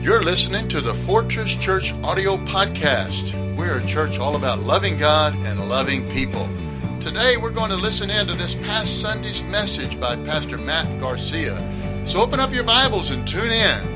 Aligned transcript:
You're 0.00 0.22
listening 0.22 0.66
to 0.68 0.80
the 0.80 0.94
Fortress 0.94 1.58
Church 1.58 1.92
audio 2.02 2.38
podcast. 2.38 3.34
We're 3.58 3.80
a 3.80 3.86
church 3.86 4.18
all 4.18 4.34
about 4.34 4.60
loving 4.60 4.96
God 4.96 5.34
and 5.44 5.68
loving 5.68 6.08
people. 6.08 6.48
Today 7.02 7.36
we're 7.36 7.50
going 7.50 7.68
to 7.68 7.76
listen 7.76 8.08
in 8.08 8.26
to 8.26 8.32
this 8.32 8.54
past 8.54 9.02
Sunday's 9.02 9.44
message 9.44 10.00
by 10.00 10.16
Pastor 10.24 10.56
Matt 10.56 10.98
Garcia. 10.98 11.54
So 12.06 12.18
open 12.22 12.40
up 12.40 12.50
your 12.50 12.64
Bibles 12.64 13.10
and 13.10 13.28
tune 13.28 13.50
in. 13.50 13.89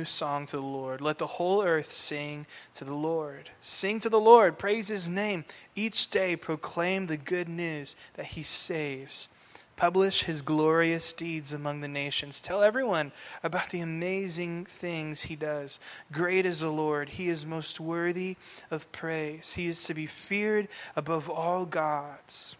New 0.00 0.06
song 0.06 0.46
to 0.46 0.56
the 0.56 0.62
Lord. 0.62 1.02
Let 1.02 1.18
the 1.18 1.26
whole 1.26 1.62
earth 1.62 1.92
sing 1.92 2.46
to 2.72 2.86
the 2.86 2.94
Lord. 2.94 3.50
Sing 3.60 4.00
to 4.00 4.08
the 4.08 4.20
Lord, 4.20 4.56
praise 4.56 4.88
his 4.88 5.10
name. 5.10 5.44
Each 5.74 6.08
day 6.08 6.36
proclaim 6.36 7.06
the 7.06 7.18
good 7.18 7.50
news 7.50 7.96
that 8.14 8.24
he 8.24 8.42
saves. 8.42 9.28
Publish 9.76 10.22
his 10.22 10.40
glorious 10.40 11.12
deeds 11.12 11.52
among 11.52 11.82
the 11.82 11.88
nations. 11.88 12.40
Tell 12.40 12.62
everyone 12.62 13.12
about 13.42 13.68
the 13.68 13.80
amazing 13.80 14.64
things 14.64 15.22
he 15.22 15.36
does. 15.36 15.78
Great 16.10 16.46
is 16.46 16.60
the 16.60 16.70
Lord. 16.70 17.10
He 17.10 17.28
is 17.28 17.44
most 17.44 17.78
worthy 17.78 18.36
of 18.70 18.90
praise. 18.92 19.52
He 19.52 19.66
is 19.66 19.84
to 19.84 19.92
be 19.92 20.06
feared 20.06 20.68
above 20.96 21.28
all 21.28 21.66
gods. 21.66 22.56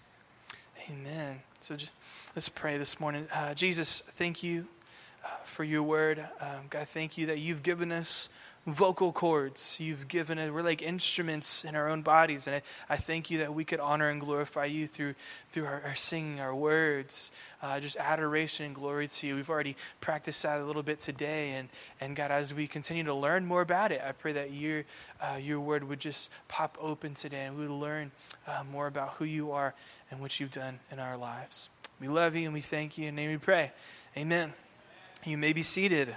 Amen. 0.91 1.41
So 1.61 1.75
just, 1.75 1.93
let's 2.37 2.51
pray 2.51 2.77
this 2.77 3.01
morning. 3.01 3.29
Uh, 3.33 3.55
Jesus, 3.55 4.03
thank 4.09 4.43
you 4.43 4.67
for 5.45 5.65
your 5.65 5.83
word. 5.83 6.25
Um, 6.41 6.67
God, 6.71 6.89
thank 6.89 7.19
you 7.19 7.27
that 7.27 7.39
you've 7.39 7.63
given 7.63 7.93
us 7.93 8.29
vocal 8.67 9.11
cords. 9.13 9.79
You've 9.81 10.07
given 10.07 10.39
it, 10.39 10.53
we're 10.53 10.63
like 10.63 10.83
instruments 10.83 11.65
in 11.65 11.75
our 11.75 11.89
own 11.89 12.03
bodies. 12.03 12.47
And 12.47 12.57
I, 12.57 12.63
I 12.91 12.97
thank 12.97 13.31
you 13.31 13.39
that 13.39 13.55
we 13.55 13.65
could 13.65 13.81
honor 13.81 14.09
and 14.09 14.21
glorify 14.21 14.67
you 14.67 14.87
through, 14.87 15.15
through 15.51 15.65
our, 15.65 15.83
our 15.85 15.97
singing, 15.97 16.41
our 16.41 16.55
words, 16.55 17.31
uh, 17.63 17.81
just 17.81 17.97
adoration 17.97 18.67
and 18.67 18.75
glory 18.75 19.09
to 19.09 19.27
you. 19.27 19.37
We've 19.37 19.51
already 19.51 19.77
practiced 20.01 20.43
that 20.43 20.61
a 20.61 20.65
little 20.65 20.83
bit 20.83 21.01
today. 21.01 21.53
And, 21.53 21.69
and 22.01 22.15
God, 22.15 22.31
as 22.31 22.53
we 22.53 22.67
continue 22.67 23.05
to 23.05 23.15
learn 23.15 23.47
more 23.47 23.63
about 23.63 23.93
it, 23.93 24.03
I 24.07 24.13
pray 24.13 24.33
that 24.35 24.53
your, 24.53 24.85
uh, 25.21 25.37
your 25.37 25.61
word 25.61 25.85
would 25.85 26.01
just 26.01 26.31
pop 26.49 26.77
open 26.81 27.15
today 27.15 27.47
and 27.47 27.57
we 27.57 27.67
would 27.67 27.75
learn 27.75 28.11
uh, 28.47 28.63
more 28.71 28.87
about 28.87 29.15
who 29.15 29.25
you 29.25 29.53
are 29.53 29.75
and 30.11 30.21
what 30.21 30.39
you've 30.39 30.53
done 30.53 30.81
in 30.91 30.99
our 30.99 31.17
lives. 31.17 31.71
We 31.99 32.09
love 32.09 32.35
you 32.37 32.45
and 32.45 32.55
we 32.55 32.61
thank 32.61 32.99
you. 32.99 33.09
In 33.09 33.15
name 33.15 33.31
we 33.31 33.39
pray. 33.39 33.73
Amen. 34.17 34.53
You 35.27 35.37
may 35.37 35.53
be 35.53 35.63
seated. 35.63 36.17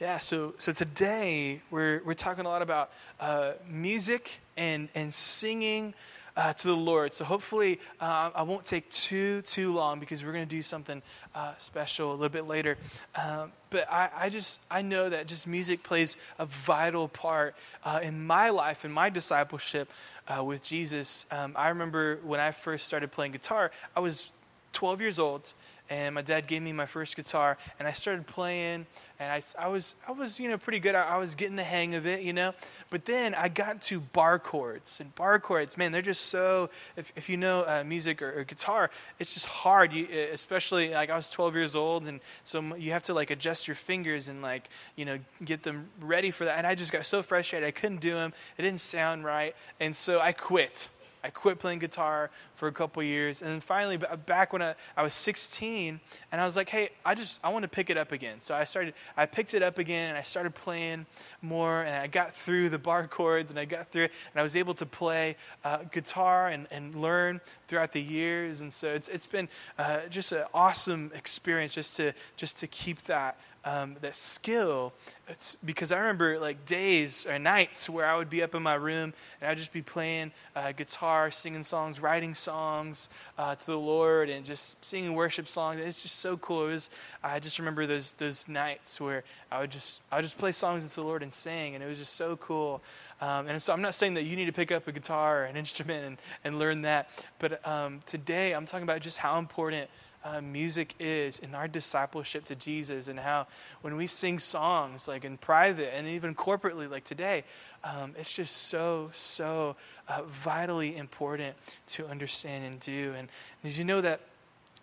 Yeah, 0.00 0.16
so 0.16 0.54
so 0.56 0.72
today 0.72 1.60
we're 1.70 2.00
we're 2.02 2.14
talking 2.14 2.46
a 2.46 2.48
lot 2.48 2.62
about 2.62 2.90
uh, 3.20 3.52
music 3.68 4.40
and 4.56 4.88
and 4.94 5.12
singing 5.12 5.92
uh, 6.38 6.54
to 6.54 6.68
the 6.68 6.76
Lord. 6.76 7.12
So 7.12 7.26
hopefully 7.26 7.80
uh, 8.00 8.30
I 8.34 8.42
won't 8.44 8.64
take 8.64 8.88
too 8.88 9.42
too 9.42 9.74
long 9.74 10.00
because 10.00 10.24
we're 10.24 10.32
going 10.32 10.48
to 10.48 10.56
do 10.56 10.62
something 10.62 11.02
uh, 11.34 11.52
special 11.58 12.12
a 12.12 12.14
little 12.14 12.30
bit 12.30 12.46
later. 12.46 12.78
Um, 13.14 13.52
but 13.68 13.92
I, 13.92 14.08
I 14.16 14.28
just 14.30 14.62
I 14.70 14.80
know 14.80 15.10
that 15.10 15.26
just 15.26 15.46
music 15.46 15.82
plays 15.82 16.16
a 16.38 16.46
vital 16.46 17.08
part 17.08 17.56
uh, 17.84 18.00
in 18.02 18.26
my 18.26 18.48
life 18.48 18.86
in 18.86 18.90
my 18.90 19.10
discipleship 19.10 19.90
uh, 20.28 20.42
with 20.42 20.62
Jesus. 20.62 21.26
Um, 21.30 21.52
I 21.56 21.68
remember 21.68 22.20
when 22.24 22.40
I 22.40 22.52
first 22.52 22.86
started 22.86 23.12
playing 23.12 23.32
guitar, 23.32 23.70
I 23.94 24.00
was 24.00 24.30
12 24.72 25.02
years 25.02 25.18
old 25.18 25.52
and 25.90 26.14
my 26.14 26.22
dad 26.22 26.46
gave 26.46 26.62
me 26.62 26.72
my 26.72 26.86
first 26.86 27.16
guitar 27.16 27.56
and 27.78 27.88
i 27.88 27.92
started 27.92 28.26
playing 28.26 28.86
and 29.18 29.32
i, 29.32 29.42
I 29.58 29.68
was 29.68 29.94
i 30.06 30.12
was 30.12 30.38
you 30.38 30.48
know 30.48 30.58
pretty 30.58 30.80
good. 30.80 30.94
I, 30.94 31.14
I, 31.14 31.16
was 31.16 31.34
getting 31.34 31.56
the 31.56 31.64
hang 31.64 31.94
of 31.94 32.06
it 32.06 32.22
you 32.22 32.32
know? 32.32 32.54
But 32.90 33.04
then 33.04 33.34
i 33.34 33.48
got 33.48 33.82
to 33.82 34.00
bar 34.00 34.38
chords 34.38 35.00
and 35.00 35.14
bar 35.14 35.38
chords 35.38 35.76
man 35.76 35.92
they're 35.92 36.02
just 36.02 36.26
so 36.26 36.70
if, 36.96 37.12
if 37.16 37.28
you 37.28 37.36
know 37.36 37.64
uh, 37.66 37.84
music 37.84 38.22
or, 38.22 38.40
or, 38.40 38.44
guitar 38.44 38.90
it's 39.18 39.34
just 39.34 39.46
hard. 39.46 39.92
You, 39.92 40.06
especially 40.32 40.90
like 40.90 41.10
i 41.10 41.16
was 41.16 41.28
12 41.28 41.54
years 41.54 41.76
old 41.76 42.06
and 42.06 42.20
so 42.44 42.74
you 42.76 42.92
have 42.92 43.02
to 43.04 43.14
like 43.14 43.30
adjust 43.30 43.68
your 43.68 43.74
fingers 43.74 44.28
and 44.28 44.42
like 44.42 44.68
you 44.96 45.04
know 45.04 45.18
get 45.44 45.62
them 45.62 45.88
ready 46.00 46.30
for 46.30 46.44
that. 46.44 46.58
And 46.58 46.66
i 46.66 46.74
just 46.74 46.92
got 46.92 47.06
so 47.06 47.22
frustrated. 47.22 47.66
I 47.66 47.72
couldn't 47.72 48.00
do 48.00 48.14
them 48.14 48.32
it 48.56 48.62
didn't 48.62 48.80
sound 48.80 49.24
right. 49.24 49.54
And 49.80 49.94
so 49.94 50.20
i 50.20 50.32
quit 50.32 50.88
I 51.28 51.30
quit 51.30 51.58
playing 51.58 51.80
guitar 51.80 52.30
for 52.54 52.68
a 52.68 52.72
couple 52.72 53.02
years. 53.02 53.42
And 53.42 53.50
then 53.50 53.60
finally, 53.60 53.98
back 54.24 54.50
when 54.54 54.62
I, 54.62 54.74
I 54.96 55.02
was 55.02 55.12
16, 55.12 56.00
and 56.32 56.40
I 56.40 56.46
was 56.46 56.56
like, 56.56 56.70
hey, 56.70 56.88
I 57.04 57.14
just, 57.14 57.38
I 57.44 57.50
want 57.50 57.64
to 57.64 57.68
pick 57.68 57.90
it 57.90 57.98
up 57.98 58.12
again. 58.12 58.40
So 58.40 58.54
I 58.54 58.64
started, 58.64 58.94
I 59.14 59.26
picked 59.26 59.52
it 59.52 59.62
up 59.62 59.76
again, 59.76 60.08
and 60.08 60.16
I 60.16 60.22
started 60.22 60.54
playing 60.54 61.04
more, 61.42 61.82
and 61.82 61.96
I 61.96 62.06
got 62.06 62.34
through 62.34 62.70
the 62.70 62.78
bar 62.78 63.06
chords, 63.06 63.50
and 63.50 63.60
I 63.60 63.66
got 63.66 63.92
through 63.92 64.04
it, 64.04 64.12
and 64.32 64.40
I 64.40 64.42
was 64.42 64.56
able 64.56 64.72
to 64.72 64.86
play 64.86 65.36
uh, 65.66 65.80
guitar 65.92 66.48
and, 66.48 66.66
and 66.70 66.94
learn 66.94 67.42
throughout 67.66 67.92
the 67.92 68.02
years. 68.02 68.62
And 68.62 68.72
so 68.72 68.88
it's, 68.88 69.08
it's 69.08 69.26
been 69.26 69.50
uh, 69.78 70.06
just 70.08 70.32
an 70.32 70.44
awesome 70.54 71.12
experience 71.14 71.74
just 71.74 71.94
to, 71.96 72.14
just 72.38 72.56
to 72.60 72.66
keep 72.66 73.02
that 73.02 73.38
um, 73.68 73.96
that 74.00 74.16
skill. 74.16 74.94
It's 75.28 75.58
because 75.62 75.92
I 75.92 75.98
remember 75.98 76.38
like 76.38 76.64
days 76.64 77.26
or 77.26 77.38
nights 77.38 77.90
where 77.90 78.06
I 78.06 78.16
would 78.16 78.30
be 78.30 78.42
up 78.42 78.54
in 78.54 78.62
my 78.62 78.74
room 78.74 79.12
and 79.40 79.50
I'd 79.50 79.58
just 79.58 79.74
be 79.74 79.82
playing 79.82 80.32
uh, 80.56 80.72
guitar, 80.72 81.30
singing 81.30 81.62
songs, 81.62 82.00
writing 82.00 82.34
songs 82.34 83.10
uh, 83.36 83.54
to 83.54 83.66
the 83.66 83.78
Lord, 83.78 84.30
and 84.30 84.46
just 84.46 84.82
singing 84.82 85.12
worship 85.12 85.48
songs. 85.48 85.80
It's 85.80 86.00
just 86.00 86.16
so 86.16 86.38
cool. 86.38 86.68
It 86.68 86.72
was, 86.72 86.90
I 87.22 87.40
just 87.40 87.58
remember 87.58 87.86
those 87.86 88.12
those 88.12 88.48
nights 88.48 89.00
where 89.00 89.22
I 89.52 89.60
would 89.60 89.70
just 89.70 90.00
I 90.10 90.16
would 90.16 90.22
just 90.22 90.38
play 90.38 90.52
songs 90.52 90.88
to 90.88 90.94
the 90.94 91.02
Lord 91.02 91.22
and 91.22 91.32
sing, 91.32 91.74
and 91.74 91.84
it 91.84 91.86
was 91.86 91.98
just 91.98 92.14
so 92.14 92.36
cool. 92.36 92.80
Um, 93.20 93.48
and 93.48 93.62
so 93.62 93.72
I'm 93.72 93.82
not 93.82 93.94
saying 93.94 94.14
that 94.14 94.22
you 94.24 94.36
need 94.36 94.46
to 94.46 94.52
pick 94.52 94.72
up 94.72 94.86
a 94.88 94.92
guitar 94.92 95.42
or 95.42 95.44
an 95.44 95.56
instrument 95.56 96.04
and, 96.06 96.18
and 96.44 96.58
learn 96.58 96.82
that, 96.82 97.10
but 97.38 97.66
um, 97.66 98.00
today 98.06 98.54
I'm 98.54 98.64
talking 98.64 98.84
about 98.84 99.00
just 99.00 99.18
how 99.18 99.38
important 99.38 99.90
uh, 100.24 100.40
music 100.40 100.94
is 100.98 101.38
in 101.38 101.54
our 101.54 101.68
discipleship 101.68 102.44
to 102.46 102.54
Jesus 102.54 103.08
and 103.08 103.18
how 103.18 103.46
when 103.82 103.96
we 103.96 104.06
sing 104.06 104.38
songs 104.38 105.06
like 105.06 105.24
in 105.24 105.36
private 105.36 105.94
and 105.94 106.06
even 106.08 106.34
corporately 106.34 106.90
like 106.90 107.04
today, 107.04 107.44
um, 107.84 108.14
it's 108.18 108.32
just 108.32 108.56
so, 108.68 109.10
so 109.12 109.76
uh, 110.08 110.22
vitally 110.26 110.96
important 110.96 111.56
to 111.86 112.06
understand 112.06 112.64
and 112.64 112.80
do. 112.80 113.14
And 113.16 113.28
did 113.62 113.76
you 113.78 113.84
know 113.84 114.00
that, 114.00 114.20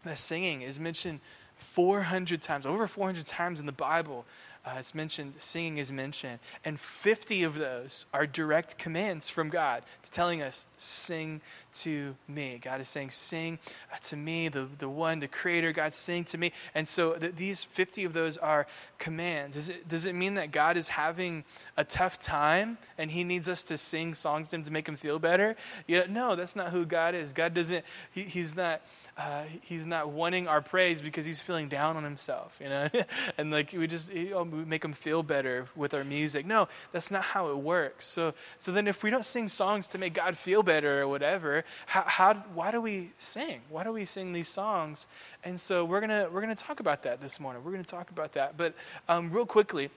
that 0.05 0.17
singing 0.17 0.61
is 0.61 0.79
mentioned 0.79 1.19
400 1.57 2.41
times, 2.41 2.65
over 2.65 2.87
400 2.87 3.25
times 3.25 3.59
in 3.59 3.65
the 3.65 3.71
Bible? 3.71 4.25
Uh, 4.65 4.77
it's 4.79 4.95
mentioned, 4.95 5.33
singing 5.37 5.77
is 5.77 5.91
mentioned, 5.91 6.39
and 6.63 6.79
50 6.79 7.43
of 7.43 7.59
those 7.59 8.07
are 8.11 8.25
direct 8.25 8.79
commands 8.79 9.29
from 9.29 9.49
God 9.49 9.83
to 10.01 10.09
telling 10.09 10.41
us, 10.41 10.65
sing 10.75 11.41
to 11.81 12.15
me. 12.27 12.59
God 12.59 12.81
is 12.81 12.89
saying, 12.89 13.11
sing 13.11 13.59
uh, 13.93 13.97
to 14.03 14.15
me, 14.15 14.47
the, 14.47 14.67
the 14.79 14.89
one, 14.89 15.19
the 15.19 15.27
creator, 15.27 15.71
God, 15.71 15.93
sing 15.93 16.23
to 16.25 16.39
me. 16.39 16.51
And 16.73 16.87
so 16.87 17.13
th- 17.13 17.35
these 17.35 17.63
50 17.63 18.05
of 18.05 18.13
those 18.13 18.37
are 18.37 18.65
commands. 18.97 19.55
Does 19.55 19.69
it, 19.69 19.87
does 19.87 20.05
it 20.05 20.15
mean 20.15 20.33
that 20.35 20.51
God 20.51 20.77
is 20.77 20.89
having 20.89 21.43
a 21.77 21.83
tough 21.83 22.17
time 22.19 22.79
and 22.97 23.11
he 23.11 23.23
needs 23.23 23.47
us 23.47 23.63
to 23.65 23.77
sing 23.77 24.15
songs 24.15 24.49
to 24.49 24.55
him 24.55 24.63
to 24.63 24.71
make 24.71 24.87
him 24.87 24.95
feel 24.95 25.19
better? 25.19 25.55
Yeah, 25.85 26.05
no, 26.09 26.35
that's 26.35 26.55
not 26.55 26.71
who 26.71 26.85
God 26.85 27.13
is. 27.13 27.33
God 27.33 27.53
doesn't, 27.53 27.85
he, 28.11 28.23
he's 28.23 28.55
not 28.55 28.81
uh, 29.17 29.43
he's 29.61 29.85
not 29.85 30.09
wanting 30.09 30.45
our 30.47 30.61
praise 30.61 30.99
because 30.99 31.23
he's 31.23 31.39
feeling 31.39 31.69
down 31.69 31.95
on 31.95 32.03
himself, 32.03 32.59
you 32.61 32.67
know? 32.67 32.89
and 33.37 33.49
like 33.49 33.71
we 33.71 33.87
just 33.87 34.11
he, 34.11 34.33
oh, 34.33 34.43
we 34.43 34.65
make 34.65 34.83
him 34.83 34.91
feel 34.91 35.23
better 35.23 35.67
with 35.75 35.93
our 35.93 36.03
music. 36.03 36.45
No, 36.45 36.67
that's 36.91 37.09
not 37.11 37.23
how 37.23 37.49
it 37.49 37.57
works. 37.57 38.05
So, 38.07 38.33
so 38.57 38.73
then 38.73 38.87
if 38.87 39.03
we 39.03 39.09
don't 39.09 39.23
sing 39.23 39.47
songs 39.47 39.87
to 39.89 39.97
make 39.97 40.13
God 40.13 40.37
feel 40.37 40.63
better 40.63 41.01
or 41.01 41.07
whatever, 41.07 41.63
how, 41.85 42.03
how 42.05 42.33
why 42.53 42.71
do 42.71 42.81
we 42.81 43.11
sing? 43.17 43.61
Why 43.69 43.85
do 43.85 43.93
we 43.93 44.03
sing 44.03 44.33
these 44.33 44.49
songs? 44.49 45.07
And 45.45 45.61
so 45.61 45.85
we're 45.85 46.01
gonna 46.01 46.27
we're 46.31 46.41
gonna 46.41 46.53
talk 46.53 46.81
about 46.81 47.03
that 47.03 47.21
this 47.21 47.39
morning. 47.39 47.63
We're 47.63 47.71
gonna 47.71 47.85
talk 47.85 48.09
about 48.09 48.33
that. 48.33 48.57
But 48.57 48.73
um, 49.07 49.31
real 49.31 49.45
quickly. 49.45 49.89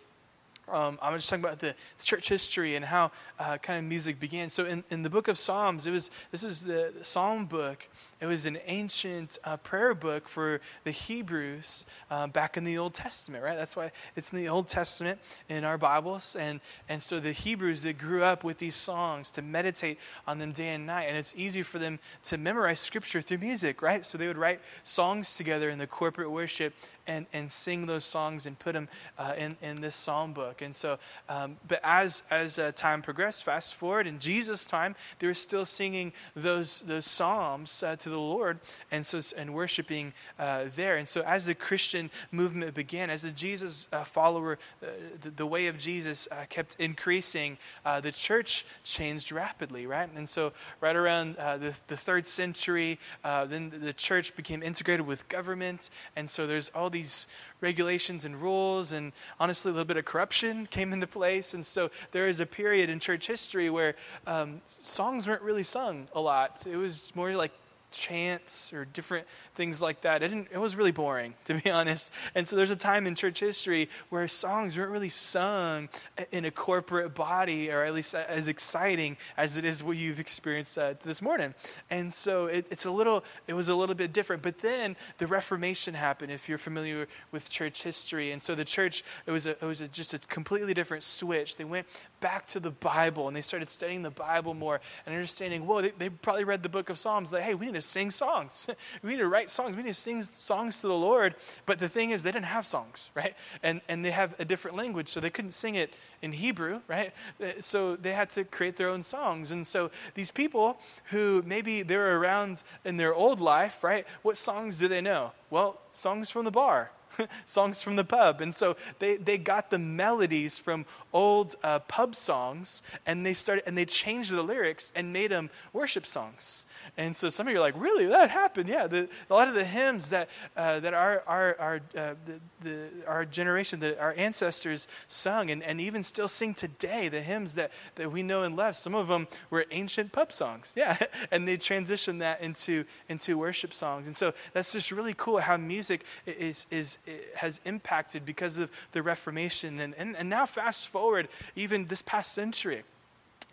Um, 0.71 0.99
I'm 1.01 1.17
just 1.17 1.31
talking 1.31 1.43
about 1.43 1.61
the 1.61 1.75
church 2.03 2.29
history 2.29 2.77
and 2.77 2.85
how 2.85 3.11
uh, 3.39 3.57
kind 3.57 3.79
of 3.79 3.87
music 3.87 4.21
began. 4.21 4.51
So 4.51 4.67
in, 4.67 4.85
in 4.91 5.03
the 5.03 5.09
book 5.09 5.27
of 5.27 5.39
Psalms, 5.39 5.87
it 5.87 5.91
was 5.93 6.11
this 6.31 6.43
is 6.43 6.63
the 6.63 6.93
Psalm 7.01 7.47
book, 7.47 7.89
it 8.21 8.27
was 8.27 8.47
an 8.47 8.59
ancient 8.67 9.39
uh, 9.45 9.57
prayer 9.59 9.95
book 9.95 10.29
for 10.29 10.61
the 10.85 10.91
Hebrews 10.91 11.87
uh, 12.11 12.27
back 12.27 12.57
in 12.57 12.65
the 12.65 12.77
Old 12.77 12.95
Testament, 12.95 13.45
right? 13.45 13.57
That's 13.57 13.77
why 13.77 13.93
it's 14.17 14.33
in 14.33 14.39
the 14.39 14.49
Old 14.49 14.69
Testament 14.69 15.21
in 15.49 15.65
our 15.65 15.79
Bibles. 15.79 16.35
And, 16.35 16.61
and 16.89 17.01
so 17.03 17.21
the 17.21 17.33
Hebrews, 17.33 17.83
that 17.83 17.99
grew 17.99 18.25
up 18.25 18.43
with 18.43 18.59
these 18.59 18.75
songs 18.75 19.31
to 19.33 19.43
meditate 19.43 19.99
on 20.27 20.39
them 20.39 20.53
day 20.53 20.69
and 20.69 20.85
night. 20.87 21.05
And 21.05 21.17
it's 21.17 21.33
easy 21.37 21.63
for 21.63 21.79
them 21.79 22.01
to 22.25 22.37
memorize 22.39 22.81
scripture 22.81 23.23
through 23.23 23.39
music, 23.39 23.83
right? 23.83 24.05
So 24.05 24.19
they 24.19 24.27
would 24.27 24.39
write 24.39 24.61
songs 24.83 25.37
together 25.37 25.71
in 25.71 25.79
the 25.79 25.87
corporate 25.87 26.31
worship 26.31 26.75
and, 27.09 27.27
and 27.33 27.51
sing 27.51 27.87
those 27.87 28.05
songs 28.05 28.47
and 28.47 28.59
put 28.59 28.75
them 28.75 28.89
uh, 29.17 29.35
in, 29.37 29.57
in 29.63 29.81
this 29.81 29.97
psalm 29.97 30.33
book. 30.33 30.63
And 30.63 30.77
so, 30.77 30.99
um, 31.29 31.57
but 31.67 31.81
as 31.83 32.23
as 32.31 32.59
uh, 32.59 32.73
time 32.73 33.03
progressed, 33.03 33.45
fast 33.45 33.75
forward 33.75 34.07
in 34.07 34.19
Jesus' 34.19 34.65
time, 34.65 34.95
they 35.19 35.27
were 35.27 35.35
still 35.35 35.65
singing 35.65 36.13
those 36.37 36.81
those 36.81 37.07
psalms 37.07 37.83
uh, 37.83 37.97
to 38.09 38.15
the 38.15 38.21
Lord, 38.21 38.59
and 38.91 39.07
so 39.07 39.21
and 39.37 39.55
worshiping 39.55 40.13
uh, 40.39 40.65
there. 40.77 40.97
And 40.97 41.09
so, 41.09 41.23
as 41.23 41.47
the 41.47 41.55
Christian 41.55 42.11
movement 42.31 42.75
began, 42.75 43.11
as 43.11 43.25
a 43.25 43.31
Jesus 43.31 43.89
uh, 43.93 44.05
follower, 44.05 44.59
uh, 44.83 44.87
the, 45.21 45.31
the, 45.31 45.47
way 45.47 45.67
of 45.67 45.79
Jesus 45.79 46.29
uh, 46.31 46.45
kept 46.49 46.77
increasing, 46.79 47.59
the 48.03 48.13
church 48.13 48.67
changed 48.85 49.33
rapidly, 49.33 49.87
right? 49.87 50.09
And 50.15 50.29
so, 50.29 50.53
right 50.81 50.97
around 50.97 51.37
the, 51.37 51.75
the 51.87 51.97
third 51.97 52.27
century, 52.27 52.99
then 53.25 53.73
the 53.75 53.93
church 53.93 54.37
became 54.37 54.63
integrated 54.63 55.07
with 55.07 55.29
government, 55.29 55.91
and 56.17 56.29
so 56.29 56.47
there's 56.47 56.71
all 56.75 56.91
these 56.91 57.27
regulations 57.61 58.25
and 58.25 58.41
rules, 58.41 58.93
and 58.93 59.13
honestly, 59.41 59.71
a 59.71 59.73
little 59.73 59.87
bit 59.87 59.97
of 59.97 60.05
corruption 60.05 60.67
came 60.71 60.93
into 60.93 61.07
place. 61.07 61.55
And 61.55 61.65
so 61.65 61.91
there 62.13 62.27
is 62.27 62.41
a 62.41 62.47
period 62.47 62.91
in 62.91 63.01
church 63.01 63.27
history 63.27 63.71
where 63.71 63.95
um, 64.27 64.61
songs 64.69 65.27
weren't 65.27 65.43
really 65.43 65.65
sung 65.65 66.09
a 66.15 66.21
lot. 66.21 66.67
It 66.67 66.77
was 66.77 67.13
more 67.15 67.33
like 67.33 67.53
chants 67.91 68.73
or 68.73 68.85
different 68.85 69.27
things 69.59 69.83
like 69.83 70.03
that. 70.03 70.23
It, 70.23 70.33
it, 70.53 70.59
was 70.59 70.77
really 70.77 70.93
boring, 70.93 71.35
to 71.47 71.55
be 71.55 71.69
honest. 71.69 72.13
And 72.37 72.47
so 72.47 72.55
there's 72.55 72.71
a 72.71 72.77
time 72.77 73.09
in 73.09 73.17
church 73.17 73.41
history 73.41 73.89
where 74.09 74.29
songs 74.29 74.79
weren't 74.79 74.93
really 74.93 75.09
sung 75.09 75.89
in 76.31 76.45
a 76.45 76.51
corporate 76.53 77.13
body, 77.13 77.69
or 77.71 77.83
at 77.83 77.93
least 77.93 78.15
as 78.15 78.47
exciting 78.47 79.17
as 79.37 79.57
it 79.57 79.65
is 79.65 79.83
what 79.83 79.97
you've 79.97 80.21
experienced 80.21 80.79
uh, 80.79 80.95
this 81.05 81.21
morning. 81.21 81.55
And 81.91 82.13
so 82.13 82.47
it, 82.47 82.69
it's 82.71 82.87
a 82.87 82.91
little, 82.93 83.25
it 83.49 83.55
was 83.55 83.69
a 83.69 83.75
little 83.75 83.97
bit 83.97 84.13
different. 84.13 84.43
But 84.43 84.61
then 84.61 84.95
the 85.19 85.27
Reformation 85.27 85.93
happened, 85.93 86.31
if 86.31 86.49
you're 86.49 86.57
familiar 86.57 87.09
with 87.33 87.51
church 87.51 87.83
history. 87.83 88.31
And 88.31 88.41
so 88.41 88.55
the 88.55 88.65
church, 88.65 89.03
it 89.27 89.33
was, 89.33 89.45
a, 89.47 89.51
it 89.51 89.63
was 89.63 89.81
a, 89.81 89.89
just 89.89 90.15
a 90.15 90.21
completely 90.21 90.73
different 90.73 91.03
switch. 91.03 91.57
They 91.57 91.65
went 91.65 91.89
back 92.21 92.47
to 92.49 92.61
the 92.61 92.71
Bible 92.71 93.27
and 93.27 93.37
they 93.37 93.43
started 93.43 93.71
studying 93.71 94.03
the 94.03 94.11
Bible 94.11 94.55
more 94.55 94.81
and 95.05 95.15
understanding, 95.15 95.67
whoa, 95.67 95.83
they, 95.83 95.91
they 95.99 96.11
probably 96.11 96.45
read 96.45 96.63
the 96.63 96.69
book 96.69 96.91
of 96.91 96.99
Psalms, 96.99 97.33
like, 97.33 97.43
hey, 97.43 97.55
we 97.55 97.67
need 97.67 97.75
to 97.75 97.83
sing 97.83 98.13
songs. 98.13 98.69
we 99.03 99.11
need 99.11 99.17
to 99.17 99.27
write 99.27 99.48
songs. 99.51 99.77
We 99.77 99.83
need 99.83 99.91
to 99.91 99.95
sing 99.95 100.23
songs 100.23 100.81
to 100.81 100.89
the 100.89 100.95
Lord. 100.95 101.35
But 101.67 101.79
the 101.79 101.89
thing 101.89 102.11
is, 102.11 102.23
they 102.23 102.33
didn't 102.33 102.47
have 102.47 102.67
songs, 102.67 103.11
right? 103.15 103.35
And, 103.63 103.81
and 103.89 104.05
they 104.05 104.11
have 104.11 104.35
a 104.39 104.45
different 104.45 104.77
language, 104.77 105.09
so 105.09 105.21
they 105.21 105.31
couldn't 105.31 105.53
sing 105.53 105.75
it 105.75 105.95
in 106.23 106.33
Hebrew, 106.33 106.81
right? 106.89 107.13
So 107.61 107.97
they 107.97 108.13
had 108.13 108.31
to 108.31 108.45
create 108.45 108.77
their 108.77 108.89
own 108.89 109.03
songs. 109.03 109.51
And 109.51 109.67
so 109.67 109.91
these 110.15 110.31
people 110.31 110.79
who 111.11 111.43
maybe 111.47 111.83
they 111.83 111.97
were 111.97 112.19
around 112.19 112.63
in 112.85 112.97
their 112.97 113.15
old 113.15 113.41
life, 113.41 113.83
right? 113.83 114.07
What 114.23 114.37
songs 114.37 114.79
do 114.79 114.89
they 114.89 115.01
know? 115.01 115.33
Well, 115.51 115.81
songs 115.93 116.31
from 116.31 116.45
the 116.45 116.51
bar, 116.51 116.91
songs 117.47 117.83
from 117.83 117.97
the 117.97 118.05
pub. 118.05 118.41
And 118.41 118.55
so 118.55 118.77
they, 118.99 119.17
they 119.17 119.39
got 119.39 119.71
the 119.71 119.79
melodies 119.79 120.59
from 120.59 120.87
old 121.13 121.57
uh, 121.63 121.81
pub 121.81 122.15
songs 122.15 122.83
and 123.07 123.25
they 123.25 123.35
started 123.35 123.65
and 123.67 123.77
they 123.77 123.85
changed 123.85 124.31
the 124.31 124.43
lyrics 124.43 124.93
and 124.95 125.13
made 125.13 125.31
them 125.31 125.51
worship 125.73 126.07
songs. 126.07 126.65
And 126.97 127.15
so 127.15 127.29
some 127.29 127.47
of 127.47 127.53
you 127.53 127.59
are 127.59 127.63
like, 127.63 127.75
really, 127.77 128.07
that 128.07 128.31
happened? 128.31 128.69
Yeah, 128.69 128.87
the, 128.87 129.09
a 129.31 129.35
lot 129.35 129.49
of 129.49 129.55
the 129.55 129.65
hymns 129.65 130.11
that 130.11 130.29
uh, 130.57 130.81
that 130.81 130.95
our 130.95 131.23
our 131.27 131.57
our 131.59 131.75
uh, 131.97 132.15
the, 132.27 132.41
the, 132.63 132.89
our 133.07 133.25
generation, 133.25 133.81
that 133.81 133.99
our 133.99 134.15
ancestors 134.17 134.89
sung, 135.07 135.51
and, 135.51 135.63
and 135.63 135.81
even 135.81 136.03
still 136.03 136.29
sing 136.29 136.55
today, 136.55 137.09
the 137.09 137.21
hymns 137.21 137.55
that, 137.55 137.71
that 137.97 138.11
we 138.11 138.23
know 138.23 138.43
and 138.43 138.57
love. 138.57 138.77
Some 138.77 138.95
of 138.95 139.09
them 139.09 139.29
were 139.51 139.67
ancient 139.71 140.13
pub 140.13 140.33
songs, 140.33 140.75
yeah, 140.77 140.99
and 141.31 141.47
they 141.47 141.57
transitioned 141.57 142.21
that 142.21 142.41
into 142.41 142.85
into 143.09 143.39
worship 143.39 143.75
songs. 143.75 144.07
And 144.07 144.17
so 144.17 144.33
that's 144.53 144.73
just 144.73 144.91
really 144.91 145.15
cool 145.17 145.39
how 145.39 145.57
music 145.57 146.05
is 146.27 146.67
is 146.71 146.98
has 147.35 147.61
impacted 147.65 148.25
because 148.25 148.59
of 148.59 148.71
the 148.93 149.03
Reformation, 149.03 149.81
and 149.81 149.95
and, 149.97 150.17
and 150.17 150.29
now 150.29 150.47
fast 150.47 150.89
forward 150.89 151.29
even 151.57 151.87
this 151.87 152.03
past 152.03 152.33
century. 152.33 152.85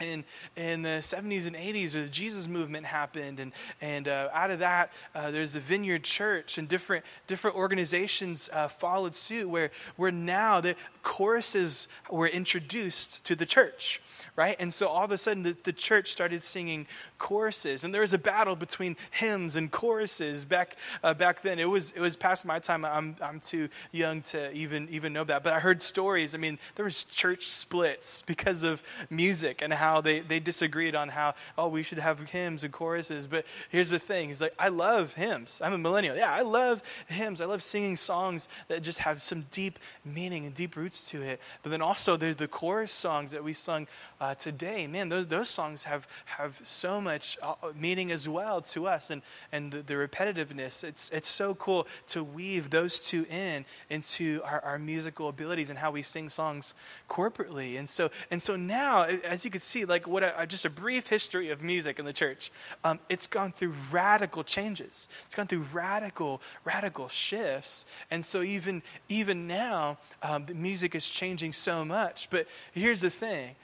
In, 0.01 0.25
in 0.57 0.81
the 0.81 0.99
70s 0.99 1.47
and 1.47 1.55
80s, 1.55 1.93
the 1.93 2.09
Jesus 2.09 2.49
movement 2.49 2.85
happened, 2.85 3.39
and, 3.39 3.53
and 3.79 4.09
uh, 4.09 4.27
out 4.33 4.51
of 4.51 4.59
that, 4.59 4.91
uh, 5.13 5.31
there's 5.31 5.53
the 5.53 5.61
Vineyard 5.61 6.03
Church, 6.03 6.57
and 6.57 6.67
different, 6.67 7.05
different 7.27 7.55
organizations 7.55 8.49
uh, 8.51 8.67
followed 8.67 9.15
suit, 9.15 9.47
where, 9.47 9.71
where 9.95 10.11
now 10.11 10.59
choruses 11.05 11.87
were 12.09 12.27
introduced 12.27 13.23
to 13.25 13.35
the 13.35 13.45
church, 13.45 14.01
right? 14.35 14.55
And 14.59 14.73
so 14.73 14.87
all 14.87 15.05
of 15.05 15.11
a 15.11 15.19
sudden, 15.19 15.43
the, 15.43 15.55
the 15.63 15.71
church 15.71 16.11
started 16.11 16.43
singing 16.43 16.87
choruses, 17.19 17.83
and 17.83 17.93
there 17.93 18.01
was 18.01 18.13
a 18.13 18.17
battle 18.17 18.55
between 18.55 18.97
hymns 19.11 19.55
and 19.55 19.71
choruses 19.71 20.45
back, 20.45 20.77
uh, 21.03 21.13
back 21.13 21.43
then. 21.43 21.59
It 21.59 21.69
was, 21.69 21.91
it 21.91 21.99
was 21.99 22.15
past 22.15 22.43
my 22.43 22.57
time. 22.57 22.83
I'm, 22.83 23.15
I'm 23.21 23.39
too 23.39 23.69
young 23.91 24.23
to 24.23 24.51
even, 24.51 24.89
even 24.89 25.13
know 25.13 25.23
that, 25.23 25.43
but 25.43 25.53
I 25.53 25.59
heard 25.59 25.83
stories. 25.83 26.33
I 26.33 26.39
mean, 26.39 26.57
there 26.73 26.83
was 26.83 27.03
church 27.03 27.45
splits 27.45 28.23
because 28.23 28.63
of 28.63 28.81
music 29.11 29.61
and 29.61 29.71
how 29.71 30.01
they, 30.01 30.21
they 30.21 30.39
disagreed 30.39 30.95
on 30.95 31.09
how, 31.09 31.35
oh, 31.55 31.67
we 31.67 31.83
should 31.83 31.99
have 31.99 32.19
hymns 32.31 32.63
and 32.63 32.73
choruses. 32.73 33.27
But 33.27 33.45
here's 33.69 33.91
the 33.91 33.99
thing 33.99 34.29
he's 34.29 34.41
like, 34.41 34.55
I 34.57 34.69
love 34.69 35.13
hymns. 35.13 35.61
I'm 35.63 35.73
a 35.73 35.77
millennial. 35.77 36.15
Yeah, 36.15 36.33
I 36.33 36.41
love 36.41 36.81
hymns. 37.07 37.41
I 37.41 37.45
love 37.45 37.61
singing 37.61 37.95
songs 37.95 38.49
that 38.69 38.81
just 38.81 38.99
have 38.99 39.21
some 39.21 39.45
deep 39.51 39.77
meaning 40.03 40.47
and 40.47 40.55
deep 40.55 40.75
roots 40.75 40.94
to 41.03 41.21
it. 41.21 41.39
But 41.61 41.69
then 41.69 41.81
also, 41.81 42.17
there's 42.17 42.37
the 42.37 42.47
chorus 42.47 42.91
songs 42.91 43.31
that 43.31 43.43
we 43.43 43.53
sung 43.53 43.87
uh, 44.19 44.33
today. 44.33 44.87
Man, 44.87 45.09
those, 45.09 45.27
those 45.27 45.49
songs 45.49 45.83
have, 45.83 46.07
have 46.25 46.59
so 46.63 46.99
much 46.99 47.37
uh, 47.43 47.53
meaning 47.79 48.11
as 48.11 48.27
well 48.27 48.61
to 48.61 48.87
us 48.87 49.11
and, 49.11 49.21
and 49.51 49.71
the, 49.71 49.83
the 49.83 49.93
repetitiveness. 49.93 50.83
It's, 50.83 51.11
it's 51.11 51.29
so 51.29 51.53
cool 51.53 51.87
to 52.07 52.23
weave 52.23 52.71
those 52.71 52.99
two 52.99 53.25
in 53.29 53.65
into 53.91 54.41
our, 54.43 54.61
our 54.61 54.79
musical 54.79 55.29
abilities 55.29 55.69
and 55.69 55.77
how 55.77 55.91
we 55.91 56.01
sing 56.01 56.27
songs 56.29 56.73
corporately. 57.07 57.77
And 57.77 57.87
so, 57.87 58.09
and 58.31 58.41
so 58.41 58.55
now, 58.55 59.03
as 59.03 59.45
you 59.45 59.51
can 59.51 59.61
see, 59.61 59.75
see 59.75 59.83
like 59.83 60.07
what 60.07 60.23
a, 60.23 60.45
just 60.47 60.63
a 60.63 60.69
brief 60.69 61.07
history 61.07 61.49
of 61.49 61.61
music 61.61 61.99
in 61.99 62.05
the 62.05 62.13
church. 62.13 62.51
Um, 62.83 62.99
it's 63.09 63.27
gone 63.27 63.51
through 63.51 63.73
radical 63.91 64.43
changes. 64.43 65.07
It's 65.25 65.35
gone 65.35 65.47
through 65.47 65.65
radical, 65.73 66.41
radical 66.63 67.09
shifts. 67.09 67.85
And 68.09 68.23
so 68.23 68.41
even 68.41 68.81
even 69.09 69.47
now, 69.47 69.97
um, 70.21 70.45
the 70.45 70.53
music 70.53 70.84
is 70.93 71.09
changing 71.09 71.53
so 71.53 71.83
much. 71.83 72.29
But 72.29 72.47
here's 72.73 73.01
the 73.01 73.09
thing. 73.09 73.55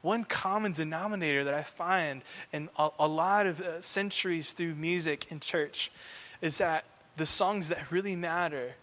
One 0.00 0.24
common 0.24 0.72
denominator 0.72 1.44
that 1.44 1.54
I 1.54 1.62
find 1.62 2.22
in 2.52 2.68
a, 2.78 2.88
a 2.98 3.06
lot 3.06 3.46
of 3.46 3.60
uh, 3.60 3.82
centuries 3.82 4.52
through 4.52 4.74
music 4.74 5.26
in 5.30 5.40
church 5.40 5.92
is 6.40 6.58
that 6.58 6.84
the 7.16 7.26
songs 7.26 7.68
that 7.68 7.90
really 7.90 8.16
matter 8.16 8.74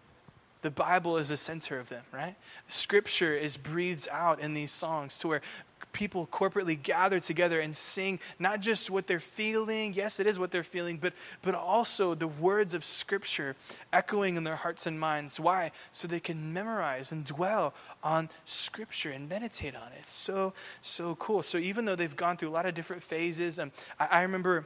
the 0.62 0.72
Bible 0.72 1.18
is 1.18 1.30
the 1.30 1.38
center 1.38 1.80
of 1.80 1.90
them, 1.90 2.04
right? 2.12 2.36
Scripture 2.68 3.36
is 3.36 3.56
breathed 3.56 4.10
out 4.12 4.40
in 4.40 4.54
these 4.54 4.72
songs 4.72 5.18
to 5.20 5.28
where 5.28 5.42
people 5.92 6.28
corporately 6.32 6.82
gather 6.82 7.20
together 7.20 7.60
and 7.60 7.76
sing 7.76 8.20
not 8.38 8.62
just 8.62 8.90
what 8.90 9.08
they're 9.08 9.20
feeling, 9.20 9.94
yes, 9.94 10.20
it 10.20 10.28
is 10.28 10.38
what 10.38 10.52
they're 10.52 10.64
feeling, 10.64 10.98
but, 10.98 11.14
but 11.42 11.56
also 11.56 12.16
the 12.16 12.28
words 12.28 12.74
of 12.74 12.86
Scripture 12.86 13.56
echoing 13.92 14.38
in 14.38 14.44
their 14.44 14.56
hearts 14.56 14.86
and 14.86 15.00
minds. 15.00 15.40
Why? 15.40 15.72
So 15.92 16.08
they 16.08 16.20
can 16.20 16.54
memorize 16.54 17.12
and 17.12 17.26
dwell 17.26 17.74
on 18.04 18.30
Scripture 18.46 19.12
and 19.12 19.28
meditate 19.28 19.76
on 19.76 19.92
it. 19.98 20.08
So, 20.08 20.54
so 20.82 21.16
cool. 21.16 21.44
So 21.44 21.58
even 21.58 21.86
though 21.86 21.96
they've 21.96 22.16
gone 22.16 22.38
through 22.38 22.50
a 22.50 22.52
lot 22.52 22.66
of 22.66 22.74
different 22.76 23.04
phases, 23.04 23.60
um, 23.60 23.72
I, 24.00 24.08
I 24.08 24.22
remember. 24.24 24.66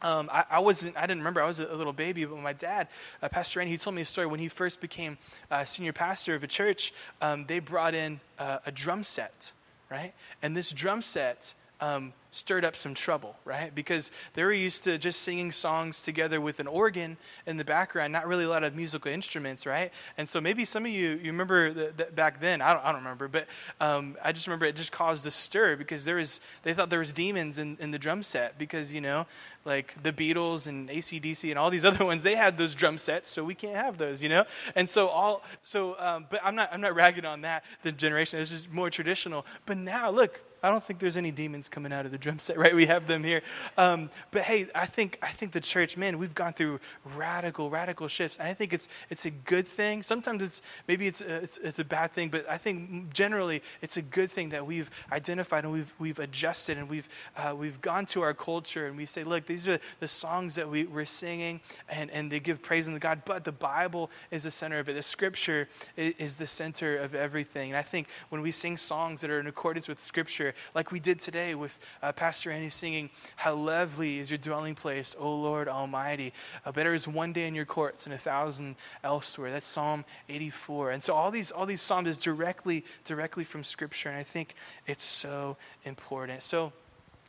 Um, 0.00 0.30
I, 0.32 0.44
I, 0.48 0.58
wasn't. 0.60 0.96
I 0.96 1.08
didn't 1.08 1.18
remember. 1.18 1.42
I 1.42 1.46
was 1.46 1.58
a, 1.58 1.66
a 1.66 1.74
little 1.74 1.92
baby, 1.92 2.24
but 2.24 2.38
my 2.38 2.52
dad, 2.52 2.86
uh, 3.20 3.28
Pastor 3.28 3.58
Randy, 3.58 3.72
he 3.72 3.78
told 3.78 3.96
me 3.96 4.02
a 4.02 4.04
story 4.04 4.28
when 4.28 4.38
he 4.38 4.46
first 4.46 4.80
became 4.80 5.18
uh, 5.50 5.64
senior 5.64 5.92
pastor 5.92 6.36
of 6.36 6.44
a 6.44 6.46
church. 6.46 6.94
Um, 7.20 7.46
they 7.48 7.58
brought 7.58 7.96
in 7.96 8.20
uh, 8.38 8.58
a 8.64 8.70
drum 8.70 9.02
set 9.02 9.50
right? 9.90 10.14
And 10.42 10.56
this 10.56 10.70
drum 10.70 11.02
set 11.02 11.54
um, 11.80 12.12
stirred 12.30 12.64
up 12.64 12.76
some 12.76 12.94
trouble, 12.94 13.36
right? 13.44 13.74
Because 13.74 14.10
they 14.34 14.44
were 14.44 14.52
used 14.52 14.84
to 14.84 14.98
just 14.98 15.22
singing 15.22 15.50
songs 15.50 16.02
together 16.02 16.40
with 16.40 16.60
an 16.60 16.66
organ 16.66 17.16
in 17.46 17.56
the 17.56 17.64
background, 17.64 18.12
not 18.12 18.26
really 18.26 18.44
a 18.44 18.48
lot 18.48 18.64
of 18.64 18.74
musical 18.74 19.10
instruments, 19.10 19.64
right? 19.64 19.92
And 20.18 20.28
so 20.28 20.40
maybe 20.40 20.64
some 20.64 20.84
of 20.84 20.92
you 20.92 21.10
you 21.10 21.30
remember 21.32 21.72
that 21.72 22.14
back 22.14 22.40
then. 22.40 22.60
I 22.60 22.72
don't, 22.72 22.84
I 22.84 22.92
don't 22.92 23.02
remember, 23.02 23.28
but 23.28 23.46
um, 23.80 24.16
I 24.22 24.32
just 24.32 24.46
remember 24.46 24.66
it 24.66 24.76
just 24.76 24.92
caused 24.92 25.26
a 25.26 25.30
stir 25.30 25.76
because 25.76 26.04
there 26.04 26.16
was 26.16 26.40
they 26.64 26.74
thought 26.74 26.90
there 26.90 26.98
was 26.98 27.12
demons 27.12 27.58
in, 27.58 27.76
in 27.80 27.90
the 27.90 27.98
drum 27.98 28.22
set 28.22 28.58
because 28.58 28.92
you 28.92 29.00
know 29.00 29.26
like 29.64 29.94
the 30.02 30.12
Beatles 30.12 30.66
and 30.66 30.88
ACDC 30.88 31.50
and 31.50 31.58
all 31.58 31.70
these 31.70 31.84
other 31.86 32.04
ones 32.04 32.22
they 32.22 32.36
had 32.36 32.58
those 32.58 32.74
drum 32.74 32.98
sets, 32.98 33.30
so 33.30 33.42
we 33.42 33.54
can't 33.54 33.76
have 33.76 33.96
those, 33.98 34.22
you 34.22 34.28
know. 34.28 34.44
And 34.74 34.88
so 34.88 35.08
all 35.08 35.42
so, 35.62 35.98
um, 35.98 36.26
but 36.28 36.40
I'm 36.44 36.54
not 36.54 36.70
I'm 36.72 36.80
not 36.80 36.94
ragging 36.94 37.24
on 37.24 37.40
that 37.42 37.64
the 37.82 37.92
generation. 37.92 38.38
It's 38.38 38.50
just 38.50 38.70
more 38.70 38.90
traditional. 38.90 39.46
But 39.64 39.78
now 39.78 40.10
look 40.10 40.40
I 40.62 40.70
don't 40.70 40.82
think 40.82 40.98
there's 40.98 41.16
any 41.16 41.30
demons 41.30 41.68
coming 41.68 41.92
out 41.92 42.04
of 42.04 42.12
the 42.12 42.18
drum 42.18 42.38
set, 42.38 42.58
right? 42.58 42.74
We 42.74 42.86
have 42.86 43.06
them 43.06 43.22
here. 43.22 43.42
Um, 43.76 44.10
but 44.30 44.42
hey, 44.42 44.66
I 44.74 44.86
think 44.86 45.18
I 45.22 45.28
think 45.28 45.52
the 45.52 45.60
church, 45.60 45.96
man, 45.96 46.18
we've 46.18 46.34
gone 46.34 46.52
through 46.52 46.80
radical, 47.16 47.70
radical 47.70 48.08
shifts, 48.08 48.38
and 48.38 48.48
I 48.48 48.54
think 48.54 48.72
it's 48.72 48.88
it's 49.08 49.24
a 49.24 49.30
good 49.30 49.66
thing. 49.66 50.02
Sometimes 50.02 50.42
it's 50.42 50.62
maybe 50.88 51.06
it's 51.06 51.20
a, 51.20 51.36
it's, 51.36 51.58
it's 51.58 51.78
a 51.78 51.84
bad 51.84 52.12
thing, 52.12 52.28
but 52.28 52.48
I 52.48 52.58
think 52.58 53.12
generally 53.12 53.62
it's 53.82 53.96
a 53.96 54.02
good 54.02 54.30
thing 54.30 54.48
that 54.50 54.66
we've 54.66 54.90
identified 55.12 55.64
and 55.64 55.72
we've 55.72 55.94
we've 55.98 56.18
adjusted 56.18 56.76
and 56.76 56.88
we've 56.88 57.08
uh, 57.36 57.54
we've 57.56 57.80
gone 57.80 58.06
to 58.06 58.22
our 58.22 58.34
culture 58.34 58.86
and 58.86 58.96
we 58.96 59.06
say, 59.06 59.22
look, 59.22 59.46
these 59.46 59.68
are 59.68 59.78
the 60.00 60.08
songs 60.08 60.56
that 60.56 60.68
we, 60.68 60.84
we're 60.84 61.04
singing, 61.04 61.60
and 61.88 62.10
and 62.10 62.32
they 62.32 62.40
give 62.40 62.62
praise 62.62 62.88
unto 62.88 62.98
God, 62.98 63.22
but 63.24 63.44
the 63.44 63.52
Bible 63.52 64.10
is 64.30 64.42
the 64.42 64.50
center 64.50 64.78
of 64.78 64.88
it. 64.88 64.94
The 64.94 65.02
Scripture 65.02 65.68
is, 65.96 66.14
is 66.18 66.36
the 66.36 66.46
center 66.46 66.96
of 66.96 67.14
everything, 67.14 67.70
and 67.70 67.78
I 67.78 67.82
think 67.82 68.08
when 68.28 68.42
we 68.42 68.50
sing 68.50 68.76
songs 68.76 69.20
that 69.20 69.30
are 69.30 69.40
in 69.40 69.46
accordance 69.46 69.86
with 69.86 70.00
Scripture, 70.00 70.47
like 70.74 70.92
we 70.92 71.00
did 71.00 71.18
today 71.20 71.54
with 71.54 71.78
uh, 72.02 72.12
Pastor 72.12 72.50
Andy 72.50 72.70
singing, 72.70 73.10
How 73.36 73.54
lovely 73.54 74.18
is 74.18 74.30
your 74.30 74.38
dwelling 74.38 74.74
place, 74.74 75.14
O 75.18 75.34
Lord 75.34 75.68
Almighty. 75.68 76.32
Uh, 76.64 76.72
better 76.72 76.94
is 76.94 77.06
one 77.08 77.32
day 77.32 77.46
in 77.46 77.54
your 77.54 77.64
courts 77.64 78.06
and 78.06 78.14
a 78.14 78.18
thousand 78.18 78.76
elsewhere. 79.02 79.50
That's 79.50 79.66
Psalm 79.66 80.04
84. 80.28 80.92
And 80.92 81.02
so 81.02 81.14
all 81.14 81.30
these, 81.30 81.50
all 81.50 81.66
these 81.66 81.82
Psalms 81.82 82.08
is 82.08 82.18
directly, 82.18 82.84
directly 83.04 83.44
from 83.44 83.64
Scripture, 83.64 84.08
and 84.08 84.18
I 84.18 84.22
think 84.22 84.54
it's 84.86 85.04
so 85.04 85.56
important. 85.84 86.42
So 86.42 86.72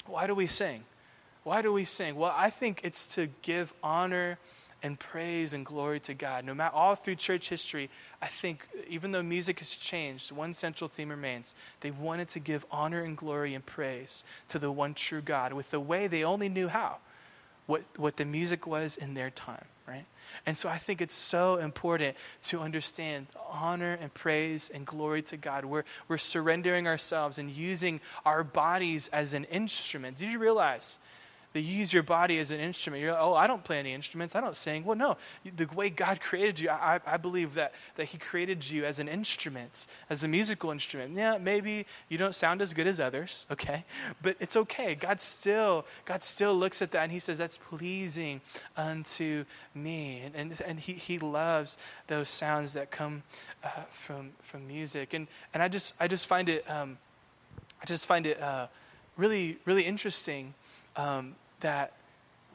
why 0.06 0.28
do 0.28 0.36
we 0.36 0.48
sing? 0.48 0.84
Why 1.44 1.62
do 1.62 1.72
we 1.72 1.86
sing? 1.86 2.16
Well, 2.16 2.34
I 2.36 2.50
think 2.50 2.82
it's 2.84 3.06
to 3.16 3.30
give 3.42 3.74
honor 3.82 4.38
and 4.82 5.00
praise 5.00 5.54
and 5.54 5.66
glory 5.66 6.00
to 6.02 6.14
God. 6.14 6.46
No 6.46 6.54
matter 6.54 6.76
all 6.76 6.96
through 6.96 7.16
church 7.16 7.50
history, 7.50 7.90
I 8.22 8.28
think 8.28 8.68
even 8.90 9.12
though 9.12 9.24
music 9.24 9.60
has 9.60 9.76
changed, 9.76 10.32
one 10.32 10.54
central 10.54 10.88
theme 10.88 11.10
remains. 11.10 11.56
They 11.82 11.92
wanted 11.92 12.30
to 12.30 12.40
give 12.40 12.66
honor 12.72 13.04
and 13.04 13.18
glory 13.18 13.54
and 13.54 13.66
praise 13.66 14.24
to 14.50 14.60
the 14.60 14.72
one 14.72 14.94
true 14.94 15.22
God 15.22 15.54
with 15.54 15.72
the 15.72 15.80
way 15.80 16.08
they 16.08 16.24
only 16.24 16.50
knew 16.50 16.68
how, 16.68 16.98
what, 17.66 17.84
what 17.98 18.18
the 18.18 18.26
music 18.26 18.66
was 18.66 18.96
in 18.98 19.14
their 19.14 19.30
time, 19.30 19.66
right? 19.88 20.06
And 20.46 20.58
so 20.58 20.70
I 20.70 20.78
think 20.78 21.02
it's 21.02 21.16
so 21.16 21.58
important 21.58 22.16
to 22.44 22.60
understand 22.60 23.28
honor 23.50 23.98
and 24.00 24.14
praise 24.14 24.70
and 24.74 24.86
glory 24.86 25.22
to 25.24 25.38
God. 25.38 25.66
We're, 25.66 25.86
we're 26.08 26.18
surrendering 26.18 26.88
ourselves 26.88 27.38
and 27.38 27.50
using 27.50 28.00
our 28.26 28.44
bodies 28.44 29.10
as 29.12 29.34
an 29.34 29.46
instrument. 29.46 30.18
Did 30.18 30.32
you 30.32 30.40
realize 30.40 31.00
you 31.54 31.62
use 31.62 31.92
your 31.92 32.04
body 32.04 32.38
as 32.38 32.52
an 32.52 32.60
instrument. 32.60 33.02
You're 33.02 33.14
like, 33.14 33.22
oh, 33.22 33.34
I 33.34 33.48
don't 33.48 33.64
play 33.64 33.80
any 33.80 33.94
instruments. 33.94 34.36
I 34.36 34.42
don't 34.42 34.56
sing. 34.56 34.86
Well, 34.86 34.96
no. 34.96 35.18
The 35.56 35.66
way 35.74 35.90
God 35.90 36.22
created 36.22 36.60
you, 36.60 36.70
I, 36.70 37.00
I 37.06 37.18
believe 37.18 37.56
that, 37.56 37.74
that 37.96 38.06
He 38.06 38.20
created 38.20 38.70
you 38.70 38.86
as 38.86 39.00
an 39.00 39.08
instrument, 39.08 39.88
as 40.12 40.24
a 40.24 40.28
musical 40.28 40.70
instrument. 40.70 41.16
Yeah, 41.16 41.40
maybe 41.40 41.88
you 42.08 42.20
don't 42.20 42.36
sound 42.36 42.62
as 42.62 42.74
good 42.74 42.86
as 42.86 43.00
others, 43.00 43.48
okay? 43.52 43.84
But 44.22 44.38
it's 44.40 44.56
okay. 44.56 44.94
God 44.94 45.20
still, 45.22 45.86
God 46.06 46.24
still 46.24 46.54
looks 46.54 46.82
at 46.84 46.92
that 46.92 47.04
and 47.04 47.12
He 47.12 47.20
says, 47.20 47.40
that's 47.40 47.58
pleasing 47.58 48.42
unto 48.78 49.46
me. 49.74 50.22
And, 50.26 50.36
and, 50.36 50.62
and 50.62 50.80
he, 50.80 50.94
he 50.94 51.18
loves 51.18 51.78
those 52.08 52.30
sounds 52.30 52.74
that 52.74 52.92
come 52.92 53.24
uh, 53.64 53.70
from, 53.92 54.32
from 54.44 54.68
music. 54.68 55.14
And, 55.14 55.28
and 55.54 55.64
I, 55.64 55.68
just, 55.68 55.94
I 56.00 56.08
just 56.08 56.28
find 56.28 56.48
it, 56.48 56.70
um, 56.70 56.98
I 57.82 57.86
just 57.86 58.06
find 58.06 58.26
it 58.26 58.40
uh, 58.42 58.68
really, 59.18 59.58
really 59.66 59.84
interesting 59.84 60.54
um, 61.00 61.36
that 61.62 61.94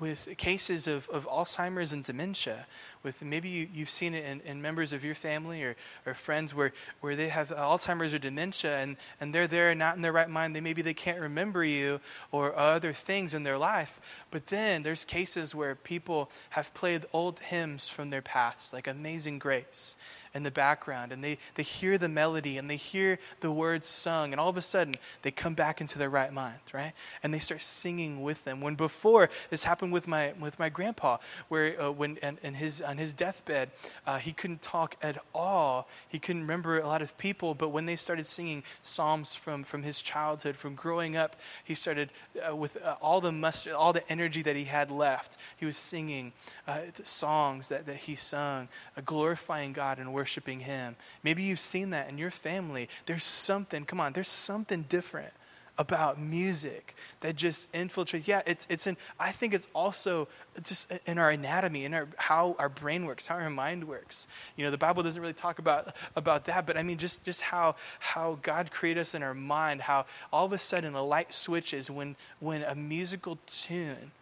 with 0.00 0.28
cases 0.36 0.86
of, 0.88 1.08
of 1.08 1.26
Alzheimer's 1.28 1.92
and 1.92 2.02
dementia, 2.02 2.66
with 3.04 3.22
maybe 3.22 3.48
you, 3.48 3.68
you've 3.72 3.88
seen 3.88 4.12
it 4.12 4.24
in, 4.24 4.40
in 4.40 4.60
members 4.60 4.92
of 4.92 5.04
your 5.04 5.14
family 5.14 5.62
or, 5.62 5.76
or 6.04 6.14
friends 6.14 6.52
where, 6.52 6.72
where 7.00 7.14
they 7.14 7.28
have 7.28 7.48
Alzheimer's 7.50 8.12
or 8.12 8.18
dementia 8.18 8.78
and, 8.78 8.96
and 9.20 9.32
they're 9.34 9.46
there 9.46 9.72
not 9.74 9.94
in 9.94 10.02
their 10.02 10.12
right 10.12 10.28
mind. 10.28 10.54
They 10.54 10.60
maybe 10.60 10.82
they 10.82 10.94
can't 10.94 11.20
remember 11.20 11.64
you 11.64 12.00
or 12.32 12.56
other 12.56 12.92
things 12.92 13.34
in 13.34 13.44
their 13.44 13.56
life. 13.56 14.00
But 14.30 14.48
then 14.48 14.82
there's 14.82 15.04
cases 15.04 15.54
where 15.54 15.76
people 15.76 16.30
have 16.50 16.74
played 16.74 17.06
old 17.12 17.38
hymns 17.38 17.88
from 17.88 18.10
their 18.10 18.22
past, 18.22 18.72
like 18.72 18.88
Amazing 18.88 19.38
Grace 19.38 19.94
in 20.34 20.42
the 20.42 20.50
background 20.50 21.12
and 21.12 21.22
they, 21.22 21.38
they 21.54 21.62
hear 21.62 21.96
the 21.96 22.08
melody 22.08 22.58
and 22.58 22.68
they 22.68 22.76
hear 22.76 23.18
the 23.40 23.50
words 23.50 23.86
sung 23.86 24.32
and 24.32 24.40
all 24.40 24.48
of 24.48 24.56
a 24.56 24.62
sudden 24.62 24.94
they 25.22 25.30
come 25.30 25.54
back 25.54 25.80
into 25.80 25.98
their 25.98 26.10
right 26.10 26.32
mind 26.32 26.58
right? 26.72 26.92
And 27.22 27.32
they 27.32 27.38
start 27.38 27.62
singing 27.62 28.22
with 28.22 28.44
them. 28.44 28.60
When 28.60 28.74
before 28.74 29.30
this 29.50 29.64
happened 29.64 29.92
with 29.92 30.08
my 30.08 30.32
with 30.38 30.58
my 30.58 30.68
grandpa 30.68 31.18
where 31.48 31.80
uh, 31.80 31.90
when 31.90 32.18
and, 32.20 32.38
and 32.42 32.56
his 32.56 32.82
on 32.82 32.98
his 32.98 33.14
deathbed 33.14 33.70
uh, 34.06 34.18
he 34.18 34.32
couldn't 34.32 34.60
talk 34.60 34.96
at 35.00 35.18
all. 35.34 35.88
He 36.08 36.18
couldn't 36.18 36.42
remember 36.42 36.80
a 36.80 36.86
lot 36.86 37.00
of 37.00 37.16
people 37.16 37.54
but 37.54 37.68
when 37.68 37.86
they 37.86 37.96
started 37.96 38.26
singing 38.26 38.64
psalms 38.82 39.34
from 39.34 39.62
from 39.62 39.84
his 39.84 40.02
childhood 40.02 40.56
from 40.56 40.74
growing 40.74 41.16
up 41.16 41.36
he 41.62 41.74
started 41.74 42.10
uh, 42.46 42.54
with 42.54 42.76
uh, 42.82 42.96
all 43.00 43.20
the 43.20 43.32
must 43.32 43.68
all 43.68 43.92
the 43.92 44.10
energy 44.10 44.42
that 44.42 44.56
he 44.56 44.64
had 44.64 44.90
left 44.90 45.36
he 45.56 45.64
was 45.64 45.76
singing 45.76 46.32
uh, 46.66 46.80
songs 47.04 47.68
that, 47.68 47.86
that 47.86 47.96
he 47.96 48.16
sung 48.16 48.68
uh, 48.96 49.00
glorifying 49.04 49.72
god 49.72 49.98
and 49.98 50.12
worshiping 50.12 50.23
worshiping 50.24 50.60
Him. 50.60 50.96
Maybe 51.22 51.42
you've 51.42 51.60
seen 51.60 51.90
that 51.90 52.08
in 52.08 52.16
your 52.16 52.30
family. 52.30 52.88
There's 53.04 53.24
something, 53.24 53.84
come 53.84 54.00
on, 54.00 54.14
there's 54.14 54.26
something 54.26 54.86
different 54.88 55.34
about 55.76 56.18
music 56.18 56.96
that 57.20 57.36
just 57.36 57.70
infiltrates. 57.72 58.26
Yeah, 58.26 58.40
it's, 58.46 58.66
it's 58.70 58.86
in, 58.86 58.96
I 59.20 59.32
think 59.32 59.52
it's 59.52 59.68
also 59.74 60.28
just 60.62 60.90
in 61.04 61.18
our 61.18 61.28
anatomy, 61.28 61.84
in 61.84 61.92
our, 61.92 62.08
how 62.16 62.56
our 62.58 62.70
brain 62.70 63.04
works, 63.04 63.26
how 63.26 63.34
our 63.34 63.50
mind 63.50 63.84
works. 63.84 64.26
You 64.56 64.64
know, 64.64 64.70
the 64.70 64.78
Bible 64.78 65.02
doesn't 65.02 65.20
really 65.20 65.34
talk 65.34 65.58
about, 65.58 65.94
about 66.16 66.46
that, 66.46 66.64
but 66.64 66.78
I 66.78 66.82
mean, 66.82 66.96
just, 66.96 67.22
just 67.22 67.42
how, 67.42 67.76
how 67.98 68.38
God 68.40 68.70
created 68.70 69.02
us 69.02 69.14
in 69.14 69.22
our 69.22 69.34
mind, 69.34 69.82
how 69.82 70.06
all 70.32 70.46
of 70.46 70.54
a 70.54 70.58
sudden 70.58 70.94
a 70.94 71.04
light 71.04 71.34
switches 71.34 71.90
when, 71.90 72.16
when 72.40 72.62
a 72.62 72.74
musical 72.74 73.38
tune 73.46 74.12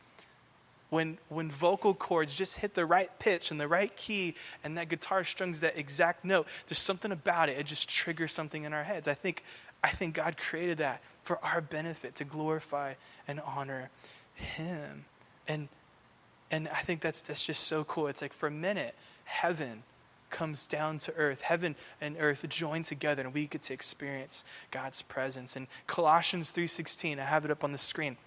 when, 0.92 1.16
when 1.30 1.50
vocal 1.50 1.94
cords 1.94 2.34
just 2.34 2.58
hit 2.58 2.74
the 2.74 2.84
right 2.84 3.18
pitch 3.18 3.50
and 3.50 3.58
the 3.58 3.66
right 3.66 3.96
key 3.96 4.34
and 4.62 4.76
that 4.76 4.90
guitar 4.90 5.24
strings 5.24 5.60
that 5.60 5.78
exact 5.78 6.22
note, 6.22 6.46
there's 6.66 6.78
something 6.78 7.10
about 7.10 7.48
it. 7.48 7.56
It 7.56 7.64
just 7.64 7.88
triggers 7.88 8.30
something 8.30 8.64
in 8.64 8.74
our 8.74 8.84
heads. 8.84 9.08
I 9.08 9.14
think, 9.14 9.42
I 9.82 9.88
think 9.88 10.14
God 10.14 10.36
created 10.36 10.76
that 10.78 11.00
for 11.22 11.42
our 11.42 11.62
benefit 11.62 12.14
to 12.16 12.24
glorify 12.24 12.92
and 13.26 13.40
honor 13.40 13.88
Him. 14.34 15.06
And, 15.48 15.68
and 16.50 16.68
I 16.68 16.82
think 16.82 17.00
that's, 17.00 17.22
that's 17.22 17.46
just 17.46 17.64
so 17.64 17.84
cool. 17.84 18.08
It's 18.08 18.20
like 18.20 18.34
for 18.34 18.48
a 18.48 18.50
minute, 18.50 18.94
heaven 19.24 19.84
comes 20.28 20.66
down 20.66 20.98
to 20.98 21.14
earth. 21.14 21.40
Heaven 21.40 21.74
and 22.02 22.16
earth 22.20 22.46
join 22.50 22.82
together 22.82 23.22
and 23.22 23.32
we 23.32 23.46
get 23.46 23.62
to 23.62 23.72
experience 23.72 24.44
God's 24.70 25.00
presence. 25.00 25.56
And 25.56 25.68
Colossians 25.86 26.52
3.16, 26.52 27.18
I 27.18 27.24
have 27.24 27.46
it 27.46 27.50
up 27.50 27.64
on 27.64 27.72
the 27.72 27.78
screen. 27.78 28.18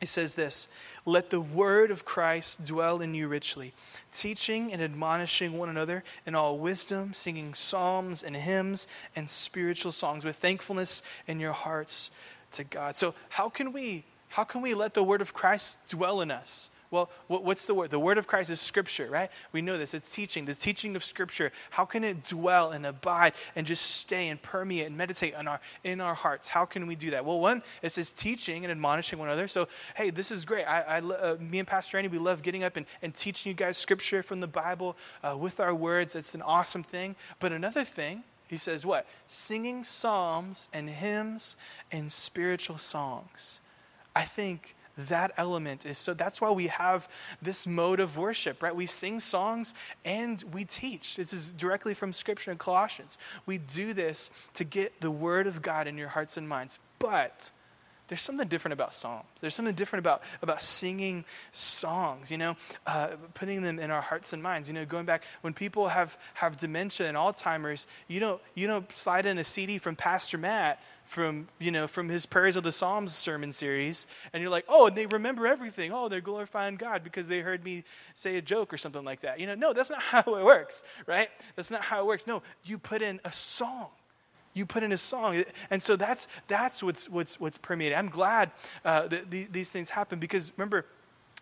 He 0.00 0.06
says 0.06 0.34
this 0.34 0.68
Let 1.04 1.30
the 1.30 1.40
word 1.40 1.90
of 1.90 2.04
Christ 2.04 2.64
dwell 2.64 3.00
in 3.00 3.14
you 3.14 3.28
richly, 3.28 3.72
teaching 4.12 4.72
and 4.72 4.82
admonishing 4.82 5.56
one 5.56 5.68
another 5.68 6.04
in 6.26 6.34
all 6.34 6.58
wisdom, 6.58 7.14
singing 7.14 7.54
psalms 7.54 8.22
and 8.22 8.36
hymns 8.36 8.86
and 9.14 9.30
spiritual 9.30 9.92
songs 9.92 10.24
with 10.24 10.36
thankfulness 10.36 11.02
in 11.26 11.40
your 11.40 11.52
hearts 11.52 12.10
to 12.52 12.64
God. 12.64 12.96
So, 12.96 13.14
how 13.30 13.48
can 13.48 13.72
we? 13.72 14.04
How 14.28 14.42
can 14.42 14.62
we 14.62 14.74
let 14.74 14.94
the 14.94 15.04
word 15.04 15.20
of 15.20 15.32
Christ 15.32 15.78
dwell 15.88 16.20
in 16.20 16.32
us? 16.32 16.68
Well, 16.94 17.10
what's 17.26 17.66
the 17.66 17.74
word? 17.74 17.90
The 17.90 17.98
word 17.98 18.18
of 18.18 18.28
Christ 18.28 18.50
is 18.50 18.60
Scripture, 18.60 19.08
right? 19.10 19.28
We 19.50 19.62
know 19.62 19.76
this. 19.76 19.94
It's 19.94 20.14
teaching, 20.14 20.44
the 20.44 20.54
teaching 20.54 20.94
of 20.94 21.02
Scripture. 21.02 21.50
How 21.70 21.84
can 21.84 22.04
it 22.04 22.24
dwell 22.24 22.70
and 22.70 22.86
abide 22.86 23.32
and 23.56 23.66
just 23.66 23.84
stay 23.84 24.28
and 24.28 24.40
permeate 24.40 24.86
and 24.86 24.96
meditate 24.96 25.34
in 25.34 25.48
our, 25.48 25.60
in 25.82 26.00
our 26.00 26.14
hearts? 26.14 26.46
How 26.46 26.64
can 26.64 26.86
we 26.86 26.94
do 26.94 27.10
that? 27.10 27.24
Well, 27.24 27.40
one, 27.40 27.64
it 27.82 27.90
says 27.90 28.12
teaching 28.12 28.64
and 28.64 28.70
admonishing 28.70 29.18
one 29.18 29.26
another. 29.26 29.48
So, 29.48 29.66
hey, 29.96 30.10
this 30.10 30.30
is 30.30 30.44
great. 30.44 30.66
I, 30.66 30.82
I 30.82 30.98
uh, 31.00 31.36
me 31.40 31.58
and 31.58 31.66
Pastor 31.66 31.98
Andy, 31.98 32.08
we 32.08 32.18
love 32.18 32.42
getting 32.42 32.62
up 32.62 32.76
and, 32.76 32.86
and 33.02 33.12
teaching 33.12 33.50
you 33.50 33.56
guys 33.56 33.76
Scripture 33.76 34.22
from 34.22 34.38
the 34.38 34.46
Bible 34.46 34.96
uh, 35.24 35.36
with 35.36 35.58
our 35.58 35.74
words. 35.74 36.14
It's 36.14 36.34
an 36.36 36.42
awesome 36.42 36.84
thing. 36.84 37.16
But 37.40 37.52
another 37.52 37.82
thing, 37.82 38.22
he 38.46 38.56
says 38.56 38.86
what? 38.86 39.06
Singing 39.26 39.82
psalms 39.82 40.68
and 40.72 40.88
hymns 40.88 41.56
and 41.90 42.12
spiritual 42.12 42.78
songs. 42.78 43.58
I 44.14 44.22
think 44.22 44.76
that 44.96 45.32
element 45.36 45.86
is. 45.86 45.98
So 45.98 46.14
that's 46.14 46.40
why 46.40 46.50
we 46.50 46.68
have 46.68 47.08
this 47.42 47.66
mode 47.66 48.00
of 48.00 48.16
worship 48.16 48.62
right? 48.62 48.74
We 48.74 48.86
sing 48.86 49.20
songs 49.20 49.74
and 50.04 50.42
we 50.52 50.64
teach. 50.64 51.16
This 51.16 51.32
is 51.32 51.50
directly 51.50 51.94
from 51.94 52.12
scripture 52.12 52.50
in 52.50 52.58
colossians. 52.58 53.18
We 53.46 53.58
do 53.58 53.92
this 53.92 54.30
to 54.54 54.64
get 54.64 55.00
the 55.00 55.10
word 55.10 55.46
of 55.46 55.62
god 55.62 55.86
in 55.86 55.98
your 55.98 56.08
hearts 56.08 56.36
and 56.36 56.48
minds. 56.48 56.78
But 56.98 57.50
there's 58.08 58.22
something 58.22 58.48
different 58.48 58.74
about 58.74 58.94
psalms. 58.94 59.24
There's 59.40 59.54
something 59.54 59.74
different 59.74 60.00
about 60.00 60.22
about 60.42 60.62
singing 60.62 61.24
songs 61.52 62.30
you 62.30 62.38
know 62.38 62.56
uh, 62.86 63.08
putting 63.32 63.62
them 63.62 63.78
in 63.78 63.90
our 63.90 64.02
hearts 64.02 64.32
and 64.32 64.42
minds. 64.42 64.68
You 64.68 64.74
know 64.74 64.84
going 64.84 65.06
back 65.06 65.24
when 65.40 65.54
people 65.54 65.88
have 65.88 66.16
have 66.34 66.56
dementia 66.56 67.08
and 67.08 67.16
alzheimer's 67.16 67.86
you 68.08 68.20
don't 68.20 68.40
you 68.54 68.66
don't 68.66 68.90
slide 68.92 69.26
in 69.26 69.38
a 69.38 69.44
cd 69.44 69.78
from 69.78 69.96
pastor 69.96 70.38
matt 70.38 70.82
from 71.04 71.48
you 71.58 71.70
know 71.70 71.86
from 71.86 72.08
his 72.08 72.26
prayers 72.26 72.56
of 72.56 72.62
the 72.62 72.72
psalms 72.72 73.14
sermon 73.14 73.52
series 73.52 74.06
and 74.32 74.42
you're 74.42 74.50
like 74.50 74.64
oh 74.68 74.86
and 74.86 74.96
they 74.96 75.06
remember 75.06 75.46
everything 75.46 75.92
oh 75.92 76.08
they're 76.08 76.20
glorifying 76.20 76.76
god 76.76 77.04
because 77.04 77.28
they 77.28 77.40
heard 77.40 77.62
me 77.62 77.84
say 78.14 78.36
a 78.36 78.42
joke 78.42 78.72
or 78.72 78.78
something 78.78 79.04
like 79.04 79.20
that 79.20 79.38
you 79.38 79.46
know 79.46 79.54
no 79.54 79.72
that's 79.72 79.90
not 79.90 80.00
how 80.02 80.20
it 80.20 80.44
works 80.44 80.82
right 81.06 81.28
that's 81.56 81.70
not 81.70 81.82
how 81.82 82.00
it 82.00 82.06
works 82.06 82.26
no 82.26 82.42
you 82.64 82.78
put 82.78 83.02
in 83.02 83.20
a 83.24 83.32
song 83.32 83.88
you 84.54 84.64
put 84.64 84.82
in 84.82 84.92
a 84.92 84.98
song. 84.98 85.44
And 85.70 85.82
so 85.82 85.96
that's, 85.96 86.28
that's 86.48 86.82
what's, 86.82 87.08
what's, 87.08 87.38
what's 87.38 87.58
permeated. 87.58 87.98
I'm 87.98 88.08
glad 88.08 88.52
uh, 88.84 89.08
that 89.08 89.30
the, 89.30 89.48
these 89.50 89.68
things 89.68 89.90
happen 89.90 90.20
because 90.20 90.52
remember, 90.56 90.86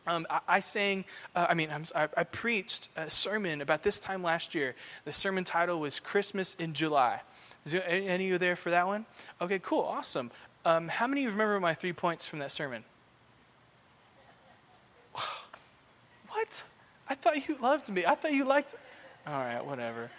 um, 0.06 0.26
I, 0.28 0.40
I, 0.48 0.60
sang, 0.60 1.04
uh, 1.36 1.46
I 1.48 1.54
mean, 1.54 1.70
I, 1.94 2.08
I 2.16 2.24
preached 2.24 2.88
a 2.96 3.10
sermon 3.10 3.60
about 3.60 3.82
this 3.82 4.00
time 4.00 4.22
last 4.22 4.54
year. 4.54 4.74
The 5.04 5.12
sermon 5.12 5.44
title 5.44 5.78
was 5.78 6.00
Christmas 6.00 6.54
in 6.54 6.72
July. 6.72 7.20
Is 7.64 7.72
there 7.72 7.84
any, 7.86 8.06
of 8.08 8.20
you 8.20 8.38
there 8.38 8.56
for 8.56 8.70
that 8.70 8.86
one? 8.86 9.06
Okay, 9.40 9.58
cool, 9.60 9.82
awesome. 9.82 10.30
Um, 10.64 10.88
how 10.88 11.06
many 11.06 11.22
of 11.22 11.26
you 11.26 11.30
remember 11.30 11.60
my 11.60 11.74
three 11.74 11.92
points 11.92 12.26
from 12.26 12.40
that 12.40 12.50
sermon? 12.50 12.84
what? 16.28 16.62
I 17.08 17.14
thought 17.14 17.48
you 17.48 17.56
loved 17.60 17.88
me. 17.88 18.04
I 18.04 18.14
thought 18.14 18.32
you 18.32 18.44
liked. 18.44 18.74
All 19.26 19.34
right, 19.34 19.64
whatever. 19.64 20.10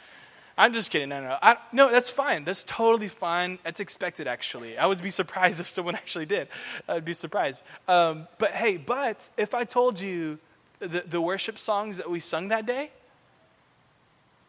I'm 0.58 0.72
just 0.72 0.92
kidding. 0.92 1.10
No, 1.10 1.22
no, 1.22 1.38
I, 1.42 1.58
no. 1.72 1.90
That's 1.90 2.10
fine. 2.10 2.44
That's 2.44 2.64
totally 2.64 3.08
fine. 3.08 3.58
That's 3.64 3.80
expected, 3.80 4.28
actually. 4.28 4.78
I 4.78 4.86
would 4.86 5.02
be 5.02 5.10
surprised 5.10 5.60
if 5.60 5.68
someone 5.68 5.96
actually 6.04 6.28
did. 6.28 6.48
I'd 6.88 7.04
be 7.04 7.14
surprised. 7.14 7.64
Um, 7.88 8.28
but 8.38 8.52
hey, 8.52 8.78
but 8.78 9.28
if 9.36 9.54
I 9.54 9.64
told 9.64 10.00
you 10.00 10.38
the, 10.80 11.04
the 11.08 11.20
worship 11.20 11.58
songs 11.58 11.98
that 11.98 12.10
we 12.10 12.20
sung 12.20 12.50
that 12.50 12.66
day, 12.66 12.92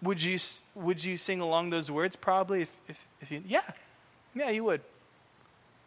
would 0.02 0.22
you 0.22 0.38
would 0.74 1.04
you 1.04 1.16
sing 1.16 1.40
along 1.40 1.70
those 1.70 1.90
words? 1.90 2.16
Probably. 2.16 2.62
If 2.62 2.76
if, 2.88 3.06
if 3.20 3.30
you 3.30 3.42
yeah, 3.46 3.62
yeah, 4.34 4.50
you 4.50 4.64
would. 4.64 4.80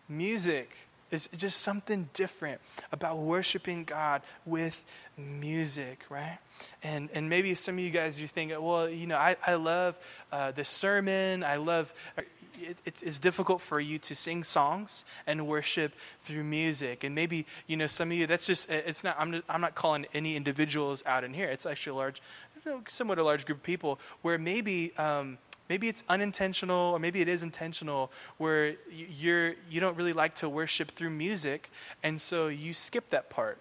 Music 0.10 0.76
is 1.12 1.30
just 1.36 1.62
something 1.62 2.10
different 2.14 2.60
about 2.92 3.18
worshiping 3.18 3.84
God 3.84 4.22
with 4.46 4.84
music, 5.18 6.04
right? 6.10 6.40
And 6.84 7.10
and 7.14 7.30
maybe 7.30 7.56
some 7.56 7.76
of 7.76 7.84
you 7.84 7.92
guys 7.92 8.20
you 8.20 8.28
think, 8.28 8.52
well, 8.60 8.90
you 8.90 9.08
know, 9.08 9.18
I 9.18 9.36
I 9.46 9.56
love 9.56 9.96
uh, 10.32 10.52
the 10.52 10.66
sermon. 10.66 11.44
I 11.44 11.58
love. 11.58 11.94
Uh, 12.18 12.24
it, 12.60 12.78
it's 13.04 13.20
difficult 13.20 13.62
for 13.62 13.80
you 13.80 14.00
to 14.00 14.16
sing 14.16 14.44
songs 14.44 15.06
and 15.26 15.48
worship 15.48 15.94
through 16.24 16.44
music, 16.44 17.04
and 17.04 17.14
maybe 17.14 17.46
you 17.68 17.78
know 17.78 17.88
some 17.88 18.12
of 18.12 18.18
you. 18.18 18.28
That's 18.28 18.48
just 18.48 18.70
it's 18.70 19.04
not. 19.04 19.16
I'm 19.20 19.44
I'm 19.48 19.62
not 19.62 19.76
calling 19.76 20.06
any 20.14 20.36
individuals 20.36 21.04
out 21.06 21.24
in 21.24 21.34
here. 21.34 21.50
It's 21.50 21.66
actually 21.66 21.92
a 21.92 21.96
large, 21.96 22.22
you 22.68 22.74
know, 22.74 22.84
somewhat 22.88 23.18
a 23.18 23.24
large 23.24 23.46
group 23.46 23.60
of 23.60 23.64
people 23.64 24.00
where 24.22 24.38
maybe. 24.38 24.96
Um, 24.98 25.38
maybe 25.70 25.90
it's 25.90 26.02
unintentional 26.08 26.94
or 26.94 26.98
maybe 26.98 27.20
it 27.20 27.28
is 27.28 27.44
intentional 27.44 28.10
where 28.38 28.78
you're 28.90 29.54
you 29.70 29.82
don't 29.82 29.98
really 29.98 30.14
like 30.14 30.34
to 30.34 30.48
worship 30.48 30.92
through 30.92 31.10
music 31.10 31.70
and 32.04 32.22
so 32.22 32.48
you 32.48 32.74
skip 32.74 33.10
that 33.10 33.30
part 33.30 33.60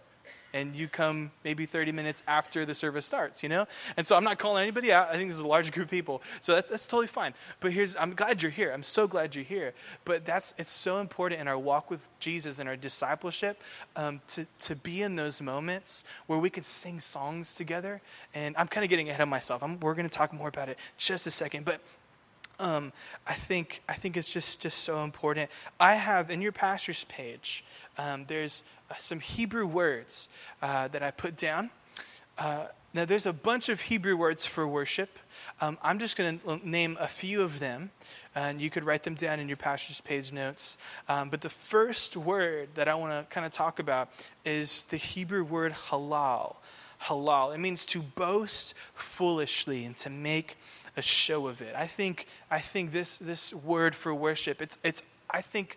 and 0.53 0.75
you 0.75 0.89
come 0.89 1.31
maybe 1.45 1.67
30 1.67 1.93
minutes 1.93 2.23
after 2.27 2.65
the 2.65 2.75
service 2.75 3.07
starts, 3.07 3.43
you 3.43 3.49
know? 3.49 3.67
And 3.97 4.07
so 4.07 4.17
I'm 4.17 4.25
not 4.25 4.39
calling 4.39 4.63
anybody 4.63 4.93
out. 4.93 5.09
I 5.09 5.15
think 5.15 5.31
this 5.31 5.37
is 5.37 5.45
a 5.45 5.47
large 5.47 5.73
group 5.73 5.87
of 5.87 5.91
people. 5.91 6.23
So 6.41 6.55
that's, 6.55 6.71
that's 6.71 6.87
totally 6.87 7.07
fine. 7.07 7.35
But 7.61 7.73
here's, 7.73 7.95
I'm 7.97 8.15
glad 8.15 8.43
you're 8.43 8.51
here. 8.51 8.73
I'm 8.73 8.83
so 8.83 9.07
glad 9.07 9.35
you're 9.35 9.45
here. 9.45 9.75
But 10.05 10.25
that's, 10.25 10.55
it's 10.59 10.73
so 10.73 10.99
important 10.99 11.41
in 11.41 11.49
our 11.49 11.59
walk 11.59 11.91
with 11.91 12.09
Jesus 12.21 12.59
and 12.59 12.69
our 12.69 12.77
discipleship 12.77 13.61
um, 13.97 14.21
to, 14.29 14.47
to 14.61 14.77
be 14.77 15.03
in 15.03 15.17
those 15.17 15.41
moments 15.41 16.05
where 16.27 16.39
we 16.39 16.51
can 16.51 16.63
sing 16.63 17.01
songs 17.01 17.55
together. 17.55 18.01
And 18.35 18.57
I'm 18.57 18.69
kind 18.69 18.85
of 18.85 18.91
getting 18.91 19.09
ahead 19.09 19.21
of 19.21 19.29
myself. 19.29 19.63
I'm, 19.63 19.81
we're 19.81 19.95
going 19.95 20.09
to 20.09 20.15
talk 20.15 20.33
more 20.33 20.49
about 20.49 20.69
it 20.69 20.79
just 20.97 21.27
a 21.27 21.31
second. 21.31 21.65
But 21.65 21.81
um, 22.59 22.93
I 23.27 23.35
think 23.35 23.83
I 23.89 23.95
think 23.95 24.17
it's 24.17 24.33
just 24.33 24.61
just 24.61 24.79
so 24.79 25.05
important. 25.05 25.51
I 25.79 25.95
have 25.95 26.31
in 26.31 26.41
your 26.41 26.53
pastor's 26.53 27.05
page. 27.05 27.65
Um, 27.99 28.25
there's 28.29 28.63
some 28.99 29.21
Hebrew 29.21 29.67
words 29.67 30.29
uh, 30.63 30.89
that 30.89 31.03
I 31.03 31.11
put 31.11 31.37
down. 31.37 31.71
Uh, 32.39 32.67
now, 32.95 33.05
there's 33.05 33.27
a 33.27 33.33
bunch 33.33 33.69
of 33.69 33.83
Hebrew 33.83 34.17
words 34.17 34.47
for 34.47 34.67
worship. 34.67 35.19
Um, 35.61 35.77
I'm 35.83 35.99
just 35.99 36.17
going 36.17 36.39
to 36.39 36.69
name 36.69 36.97
a 36.99 37.09
few 37.09 37.43
of 37.43 37.61
them, 37.61 37.91
and 38.35 38.59
you 38.61 38.71
could 38.71 38.85
write 38.85 39.03
them 39.03 39.15
down 39.15 39.39
in 39.39 39.49
your 39.49 39.59
pastor's 39.59 40.01
page 40.01 40.33
notes. 40.33 40.79
Um, 41.09 41.29
but 41.29 41.43
the 41.43 41.51
first 41.51 42.17
word 42.17 42.71
that 42.75 42.89
I 42.89 42.95
want 42.95 43.13
to 43.13 43.35
kind 43.35 43.45
of 43.45 43.53
talk 43.53 43.79
about 43.79 44.09
is 44.47 44.85
the 44.85 44.97
Hebrew 44.97 45.45
word 45.45 45.75
halal. 45.75 46.57
Halal. 47.03 47.55
It 47.55 47.59
means 47.59 47.85
to 47.87 48.01
boast 48.01 48.73
foolishly 48.95 49.85
and 49.85 49.97
to 49.99 50.09
make 50.09 50.57
a 50.97 51.03
show 51.03 51.49
of 51.49 51.61
it. 51.61 51.75
I 51.77 51.87
think, 51.87 52.27
I 52.51 52.61
think 52.61 52.93
this, 52.93 53.19
this 53.19 53.53
word 53.53 53.95
for 53.95 54.15
worship, 54.15 54.63
it's, 54.63 54.79
it's 54.83 55.03
I 55.29 55.43
think 55.43 55.77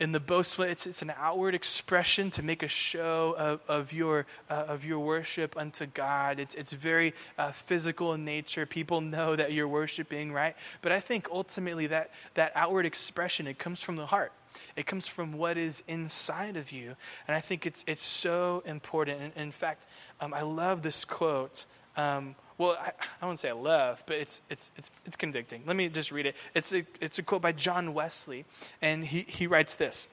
in 0.00 0.12
the 0.12 0.20
boastful, 0.20 0.64
it's, 0.64 0.86
it's 0.86 1.02
an 1.02 1.12
outward 1.16 1.54
expression 1.54 2.30
to 2.32 2.42
make 2.42 2.62
a 2.62 2.68
show 2.68 3.34
of, 3.38 3.60
of, 3.68 3.92
your, 3.92 4.26
uh, 4.50 4.64
of 4.68 4.84
your 4.84 4.98
worship 5.00 5.56
unto 5.56 5.86
God. 5.86 6.40
It's, 6.40 6.54
it's 6.54 6.72
very 6.72 7.14
uh, 7.38 7.52
physical 7.52 8.14
in 8.14 8.24
nature. 8.24 8.66
People 8.66 9.00
know 9.00 9.36
that 9.36 9.52
you're 9.52 9.68
worshiping, 9.68 10.32
right? 10.32 10.56
But 10.80 10.92
I 10.92 11.00
think 11.00 11.28
ultimately 11.30 11.86
that, 11.88 12.10
that 12.34 12.52
outward 12.54 12.86
expression, 12.86 13.46
it 13.46 13.58
comes 13.58 13.80
from 13.80 13.96
the 13.96 14.06
heart. 14.06 14.32
It 14.76 14.86
comes 14.86 15.06
from 15.06 15.32
what 15.32 15.56
is 15.56 15.82
inside 15.88 16.56
of 16.56 16.72
you. 16.72 16.96
And 17.26 17.36
I 17.36 17.40
think 17.40 17.66
it's, 17.66 17.84
it's 17.86 18.04
so 18.04 18.62
important. 18.66 19.20
And, 19.22 19.32
in 19.36 19.52
fact, 19.52 19.86
um, 20.20 20.34
I 20.34 20.42
love 20.42 20.82
this 20.82 21.04
quote 21.04 21.64
um, 21.96 22.34
well, 22.58 22.76
I, 22.80 22.92
I 23.20 23.26
won't 23.26 23.38
say 23.38 23.50
I 23.50 23.52
love, 23.52 24.02
but 24.06 24.16
it's, 24.16 24.40
it's, 24.50 24.70
it's, 24.76 24.90
it's 25.06 25.16
convicting. 25.16 25.62
Let 25.66 25.76
me 25.76 25.88
just 25.88 26.12
read 26.12 26.26
it. 26.26 26.36
It's 26.54 26.72
a, 26.72 26.84
it's 27.00 27.18
a 27.18 27.22
quote 27.22 27.42
by 27.42 27.52
John 27.52 27.94
Wesley, 27.94 28.44
and 28.80 29.04
he, 29.04 29.22
he 29.22 29.46
writes 29.46 29.74
this 29.74 30.08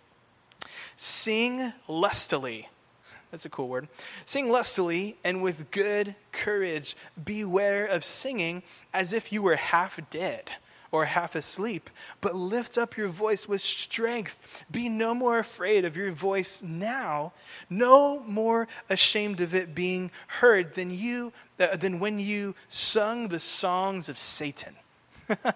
Sing 0.98 1.74
lustily. 1.88 2.70
That's 3.32 3.46
a 3.46 3.50
cool 3.50 3.68
word. 3.68 3.88
Sing 4.26 4.50
lustily 4.50 5.18
and 5.24 5.44
with 5.44 5.70
good 5.70 6.16
courage. 6.32 6.96
Beware 7.24 7.86
of 7.86 8.04
singing 8.04 8.64
as 8.92 9.14
if 9.14 9.32
you 9.32 9.44
were 9.44 9.56
half 9.56 10.00
dead 10.10 10.50
or 10.92 11.06
half 11.06 11.36
asleep, 11.36 11.90
but 12.22 12.36
lift 12.36 12.78
up 12.78 12.98
your 12.98 13.08
voice 13.08 13.48
with 13.48 13.62
strength. 13.62 14.64
Be 14.72 14.90
no 14.90 15.14
more 15.14 15.40
afraid 15.40 15.86
of 15.86 15.96
your 15.96 16.12
voice 16.12 16.62
now, 16.62 17.34
no 17.70 18.20
more 18.22 18.68
ashamed 18.90 19.42
of 19.42 19.54
it 19.54 19.76
being 19.76 20.12
heard 20.28 20.76
than 20.76 20.92
you 20.92 21.32
uh, 21.60 21.76
than 21.76 22.00
when 22.00 22.20
you 22.20 22.56
sung 22.70 23.28
the 23.28 23.40
songs 23.40 24.10
of 24.10 24.18
Satan. 24.18 24.76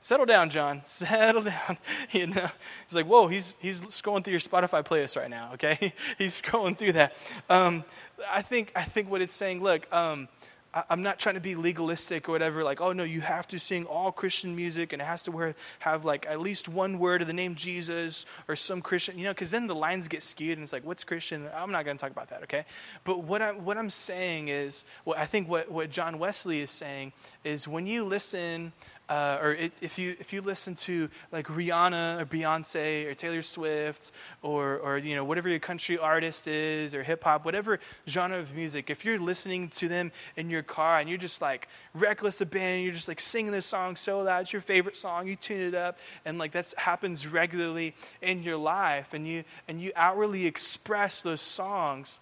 Settle 0.00 0.26
down, 0.26 0.50
John. 0.50 0.82
Settle 0.84 1.42
down. 1.42 1.78
You 2.10 2.26
know, 2.26 2.48
he's 2.86 2.94
like, 2.94 3.06
whoa, 3.06 3.28
he's 3.28 3.56
he's 3.60 3.80
scrolling 3.82 4.24
through 4.24 4.32
your 4.32 4.40
Spotify 4.40 4.84
playlist 4.84 5.16
right 5.16 5.30
now. 5.30 5.50
Okay, 5.54 5.94
he's 6.18 6.40
scrolling 6.42 6.76
through 6.76 6.92
that. 6.92 7.16
Um, 7.48 7.84
I 8.30 8.42
think 8.42 8.72
I 8.76 8.82
think 8.82 9.10
what 9.10 9.22
it's 9.22 9.32
saying. 9.32 9.62
Look, 9.62 9.90
um, 9.92 10.28
I'm 10.74 11.02
not 11.02 11.18
trying 11.18 11.34
to 11.34 11.40
be 11.40 11.54
legalistic 11.54 12.28
or 12.28 12.32
whatever, 12.32 12.64
like, 12.64 12.80
oh 12.80 12.92
no, 12.92 13.04
you 13.04 13.20
have 13.20 13.46
to 13.48 13.58
sing 13.58 13.84
all 13.84 14.10
Christian 14.10 14.56
music 14.56 14.94
and 14.94 15.02
it 15.02 15.04
has 15.04 15.22
to 15.24 15.30
wear, 15.30 15.54
have 15.80 16.06
like 16.06 16.26
at 16.26 16.40
least 16.40 16.66
one 16.66 16.98
word 16.98 17.20
of 17.20 17.26
the 17.26 17.34
name 17.34 17.54
Jesus 17.54 18.24
or 18.48 18.56
some 18.56 18.80
Christian, 18.80 19.18
you 19.18 19.24
know, 19.24 19.32
because 19.32 19.50
then 19.50 19.66
the 19.66 19.74
lines 19.74 20.08
get 20.08 20.22
skewed 20.22 20.56
and 20.56 20.64
it's 20.64 20.72
like, 20.72 20.84
what's 20.84 21.04
Christian? 21.04 21.46
I'm 21.54 21.72
not 21.72 21.84
going 21.84 21.98
to 21.98 22.00
talk 22.00 22.10
about 22.10 22.30
that, 22.30 22.42
okay? 22.44 22.64
But 23.04 23.22
what 23.24 23.42
I'm, 23.42 23.66
what 23.66 23.76
I'm 23.76 23.90
saying 23.90 24.48
is, 24.48 24.86
I 25.14 25.26
think 25.26 25.46
what, 25.46 25.70
what 25.70 25.90
John 25.90 26.18
Wesley 26.18 26.62
is 26.62 26.70
saying 26.70 27.12
is 27.44 27.68
when 27.68 27.86
you 27.86 28.04
listen 28.04 28.72
uh, 29.08 29.38
or 29.42 29.52
it, 29.52 29.72
if 29.82 29.98
you 29.98 30.16
if 30.20 30.32
you 30.32 30.40
listen 30.40 30.74
to 30.74 31.08
like 31.32 31.46
Rihanna 31.46 32.20
or 32.20 32.24
Beyonce 32.24 33.06
or 33.06 33.14
Taylor 33.14 33.42
Swift 33.42 34.12
or 34.42 34.78
or 34.78 34.96
you 34.96 35.16
know 35.16 35.24
whatever 35.24 35.48
your 35.48 35.58
country 35.58 35.98
artist 35.98 36.46
is 36.46 36.94
or 36.94 37.02
hip 37.02 37.24
hop, 37.24 37.44
whatever 37.44 37.80
genre 38.08 38.38
of 38.38 38.54
music, 38.54 38.90
if 38.90 39.04
you're 39.04 39.18
listening 39.18 39.68
to 39.70 39.88
them 39.88 40.12
in 40.36 40.48
your 40.48 40.62
car 40.62 40.98
and 40.98 41.08
you're 41.08 41.18
just 41.18 41.42
like 41.42 41.68
reckless 41.94 42.40
abandon, 42.40 42.84
you're 42.84 42.94
just 42.94 43.08
like 43.08 43.20
singing 43.20 43.52
this 43.52 43.66
song 43.66 43.96
so 43.96 44.20
loud, 44.20 44.42
it's 44.42 44.52
your 44.52 44.62
favorite 44.62 44.96
song, 44.96 45.26
you 45.26 45.36
tune 45.36 45.60
it 45.60 45.74
up, 45.74 45.98
and 46.24 46.38
like 46.38 46.52
that 46.52 46.72
happens 46.78 47.26
regularly 47.26 47.94
in 48.22 48.42
your 48.42 48.56
life, 48.56 49.12
and 49.12 49.26
you 49.26 49.44
and 49.66 49.80
you 49.80 49.92
outwardly 49.96 50.46
express 50.46 51.22
those 51.22 51.42
songs 51.42 52.20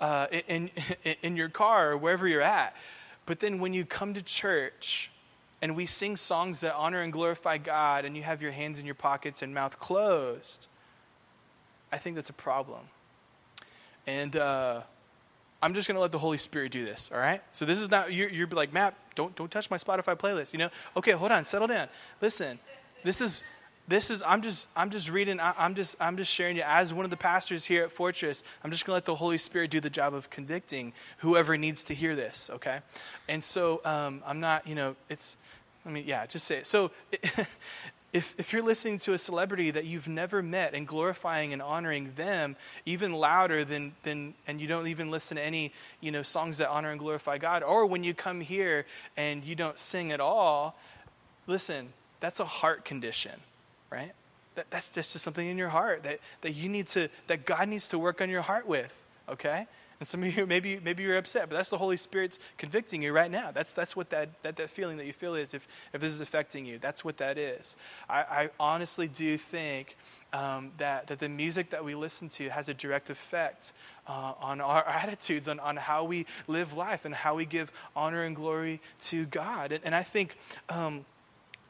uh, 0.00 0.26
in, 0.30 0.70
in 1.04 1.16
in 1.22 1.36
your 1.36 1.48
car 1.48 1.92
or 1.92 1.96
wherever 1.96 2.28
you're 2.28 2.42
at. 2.42 2.76
But 3.26 3.40
then 3.40 3.58
when 3.58 3.74
you 3.74 3.84
come 3.84 4.14
to 4.14 4.22
church 4.22 5.10
and 5.60 5.74
we 5.74 5.86
sing 5.86 6.16
songs 6.16 6.60
that 6.60 6.74
honor 6.74 7.00
and 7.00 7.12
glorify 7.12 7.58
God, 7.58 8.04
and 8.04 8.16
you 8.16 8.22
have 8.22 8.40
your 8.40 8.52
hands 8.52 8.78
in 8.78 8.86
your 8.86 8.94
pockets 8.94 9.42
and 9.42 9.52
mouth 9.52 9.78
closed, 9.78 10.66
I 11.92 11.98
think 11.98 12.16
that's 12.16 12.30
a 12.30 12.34
problem. 12.34 12.80
And 14.06 14.36
uh, 14.36 14.82
I'm 15.62 15.74
just 15.74 15.88
going 15.88 15.96
to 15.96 16.00
let 16.00 16.12
the 16.12 16.18
Holy 16.18 16.38
Spirit 16.38 16.72
do 16.72 16.84
this, 16.84 17.10
all 17.12 17.18
right? 17.18 17.42
So 17.52 17.64
this 17.64 17.80
is 17.80 17.90
not, 17.90 18.12
you're, 18.12 18.28
you're 18.28 18.46
like, 18.46 18.72
Matt, 18.72 18.94
don't, 19.14 19.34
don't 19.34 19.50
touch 19.50 19.70
my 19.70 19.76
Spotify 19.78 20.16
playlist, 20.16 20.52
you 20.52 20.58
know? 20.58 20.70
Okay, 20.96 21.12
hold 21.12 21.32
on, 21.32 21.44
settle 21.44 21.66
down. 21.66 21.88
Listen, 22.20 22.58
this 23.02 23.20
is, 23.20 23.42
this 23.88 24.10
is 24.10 24.22
i'm 24.26 24.42
just 24.42 24.66
i'm 24.76 24.90
just 24.90 25.08
reading 25.08 25.40
i'm 25.40 25.74
just 25.74 25.96
i'm 25.98 26.16
just 26.16 26.30
sharing 26.30 26.56
you 26.56 26.62
as 26.64 26.92
one 26.92 27.04
of 27.04 27.10
the 27.10 27.16
pastors 27.16 27.64
here 27.64 27.82
at 27.82 27.90
fortress 27.90 28.44
i'm 28.62 28.70
just 28.70 28.84
going 28.84 28.92
to 28.92 28.96
let 28.96 29.06
the 29.06 29.14
holy 29.14 29.38
spirit 29.38 29.70
do 29.70 29.80
the 29.80 29.90
job 29.90 30.14
of 30.14 30.28
convicting 30.28 30.92
whoever 31.18 31.56
needs 31.56 31.82
to 31.82 31.94
hear 31.94 32.14
this 32.14 32.50
okay 32.52 32.80
and 33.28 33.42
so 33.42 33.80
um, 33.84 34.22
i'm 34.26 34.38
not 34.38 34.66
you 34.66 34.74
know 34.74 34.94
it's 35.08 35.36
i 35.88 35.90
mean 35.90 36.04
yeah 36.06 36.26
just 36.26 36.46
say 36.46 36.58
it 36.58 36.66
so 36.66 36.90
if, 38.12 38.34
if 38.38 38.52
you're 38.52 38.62
listening 38.62 38.98
to 38.98 39.12
a 39.12 39.18
celebrity 39.18 39.70
that 39.70 39.84
you've 39.84 40.08
never 40.08 40.42
met 40.42 40.74
and 40.74 40.86
glorifying 40.86 41.52
and 41.52 41.60
honoring 41.60 42.12
them 42.16 42.56
even 42.86 43.12
louder 43.12 43.64
than, 43.64 43.94
than 44.02 44.34
and 44.46 44.60
you 44.60 44.66
don't 44.68 44.86
even 44.86 45.10
listen 45.10 45.36
to 45.36 45.42
any 45.42 45.72
you 46.00 46.10
know 46.10 46.22
songs 46.22 46.58
that 46.58 46.70
honor 46.70 46.90
and 46.90 47.00
glorify 47.00 47.38
god 47.38 47.62
or 47.62 47.86
when 47.86 48.04
you 48.04 48.14
come 48.14 48.40
here 48.40 48.86
and 49.16 49.44
you 49.44 49.54
don't 49.54 49.78
sing 49.78 50.12
at 50.12 50.20
all 50.20 50.76
listen 51.46 51.92
that's 52.20 52.40
a 52.40 52.44
heart 52.44 52.84
condition, 52.84 53.32
right? 53.90 54.12
That, 54.54 54.70
that's 54.70 54.90
just 54.90 55.12
something 55.12 55.46
in 55.46 55.56
your 55.56 55.68
heart 55.68 56.02
that, 56.04 56.20
that 56.40 56.52
you 56.52 56.68
need 56.68 56.88
to, 56.88 57.08
that 57.28 57.46
God 57.46 57.68
needs 57.68 57.88
to 57.88 57.98
work 57.98 58.20
on 58.20 58.28
your 58.28 58.42
heart 58.42 58.66
with, 58.66 58.94
okay? 59.28 59.66
And 60.00 60.08
some 60.08 60.22
of 60.22 60.36
you, 60.36 60.46
maybe, 60.46 60.80
maybe 60.82 61.02
you're 61.02 61.16
upset, 61.16 61.48
but 61.48 61.56
that's 61.56 61.70
the 61.70 61.78
Holy 61.78 61.96
Spirit's 61.96 62.38
convicting 62.56 63.02
you 63.02 63.12
right 63.12 63.30
now. 63.30 63.50
That's, 63.50 63.74
that's 63.74 63.96
what 63.96 64.10
that, 64.10 64.42
that, 64.42 64.56
that 64.56 64.70
feeling 64.70 64.96
that 64.98 65.06
you 65.06 65.12
feel 65.12 65.34
is 65.34 65.54
if, 65.54 65.66
if 65.92 66.00
this 66.00 66.12
is 66.12 66.20
affecting 66.20 66.64
you. 66.64 66.78
That's 66.78 67.04
what 67.04 67.16
that 67.18 67.38
is. 67.38 67.76
I, 68.08 68.20
I 68.20 68.50
honestly 68.60 69.08
do 69.08 69.36
think 69.38 69.96
um, 70.32 70.72
that, 70.78 71.06
that 71.06 71.18
the 71.18 71.28
music 71.28 71.70
that 71.70 71.84
we 71.84 71.94
listen 71.94 72.28
to 72.30 72.48
has 72.50 72.68
a 72.68 72.74
direct 72.74 73.10
effect 73.10 73.72
uh, 74.06 74.34
on 74.40 74.60
our 74.60 74.86
attitudes, 74.88 75.48
on, 75.48 75.58
on 75.60 75.76
how 75.76 76.04
we 76.04 76.26
live 76.46 76.74
life, 76.74 77.04
and 77.04 77.14
how 77.14 77.34
we 77.34 77.44
give 77.44 77.72
honor 77.96 78.22
and 78.24 78.36
glory 78.36 78.80
to 79.00 79.26
God. 79.26 79.72
And, 79.72 79.84
and 79.84 79.94
I 79.94 80.02
think, 80.02 80.36
um, 80.68 81.04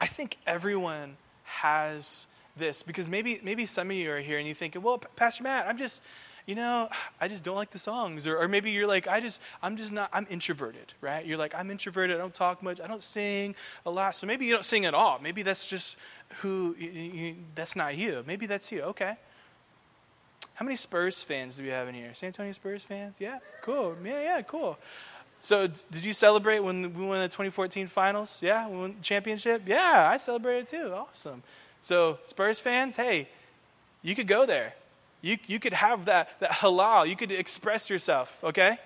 I 0.00 0.06
think 0.06 0.36
everyone 0.46 1.16
has 1.44 2.26
this 2.56 2.82
because 2.82 3.08
maybe, 3.08 3.40
maybe 3.42 3.64
some 3.64 3.90
of 3.90 3.96
you 3.96 4.10
are 4.10 4.20
here 4.20 4.38
and 4.38 4.46
you 4.46 4.54
think, 4.54 4.76
well, 4.80 4.98
Pastor 4.98 5.44
Matt, 5.44 5.66
I'm 5.66 5.78
just 5.78 6.02
you 6.48 6.54
know, 6.54 6.88
I 7.20 7.28
just 7.28 7.44
don't 7.44 7.54
like 7.54 7.70
the 7.70 7.78
songs. 7.78 8.26
Or, 8.26 8.36
or 8.38 8.48
maybe 8.48 8.72
you're 8.72 8.88
like, 8.88 9.06
I 9.06 9.20
just, 9.20 9.40
I'm 9.62 9.76
just 9.76 9.92
not, 9.92 10.08
I'm 10.12 10.26
introverted, 10.28 10.94
right? 11.00 11.24
You're 11.24 11.38
like, 11.38 11.54
I'm 11.54 11.70
introverted. 11.70 12.16
I 12.16 12.18
don't 12.18 12.34
talk 12.34 12.60
much. 12.62 12.80
I 12.80 12.88
don't 12.88 13.02
sing 13.02 13.54
a 13.86 13.90
lot. 13.90 14.16
So 14.16 14.26
maybe 14.26 14.46
you 14.46 14.52
don't 14.54 14.64
sing 14.64 14.84
at 14.86 14.94
all. 14.94 15.20
Maybe 15.22 15.42
that's 15.42 15.66
just 15.66 15.96
who, 16.40 16.74
you, 16.76 16.88
you, 16.88 17.34
that's 17.54 17.76
not 17.76 17.96
you. 17.96 18.24
Maybe 18.26 18.46
that's 18.46 18.72
you. 18.72 18.82
Okay. 18.82 19.16
How 20.54 20.64
many 20.64 20.74
Spurs 20.74 21.22
fans 21.22 21.56
do 21.56 21.62
we 21.62 21.68
have 21.68 21.86
in 21.86 21.94
here? 21.94 22.10
San 22.14 22.28
Antonio 22.28 22.50
Spurs 22.50 22.82
fans? 22.82 23.16
Yeah, 23.20 23.38
cool. 23.62 23.94
Yeah, 24.04 24.20
yeah, 24.20 24.42
cool. 24.42 24.76
So, 25.38 25.68
did 25.68 26.04
you 26.04 26.12
celebrate 26.12 26.58
when 26.58 26.94
we 26.94 27.06
won 27.06 27.20
the 27.20 27.28
2014 27.28 27.86
finals? 27.86 28.40
Yeah, 28.42 28.66
we 28.66 28.76
won 28.76 28.94
the 28.96 29.02
championship? 29.02 29.62
Yeah, 29.66 30.08
I 30.12 30.16
celebrated 30.16 30.66
too. 30.66 30.92
Awesome. 30.92 31.44
So, 31.80 32.18
Spurs 32.24 32.58
fans, 32.58 32.96
hey, 32.96 33.28
you 34.02 34.16
could 34.16 34.26
go 34.26 34.46
there. 34.46 34.74
You, 35.20 35.38
you 35.46 35.58
could 35.58 35.72
have 35.72 36.04
that, 36.04 36.38
that 36.40 36.50
halal. 36.50 37.08
You 37.08 37.16
could 37.16 37.32
express 37.32 37.90
yourself, 37.90 38.38
okay? 38.42 38.78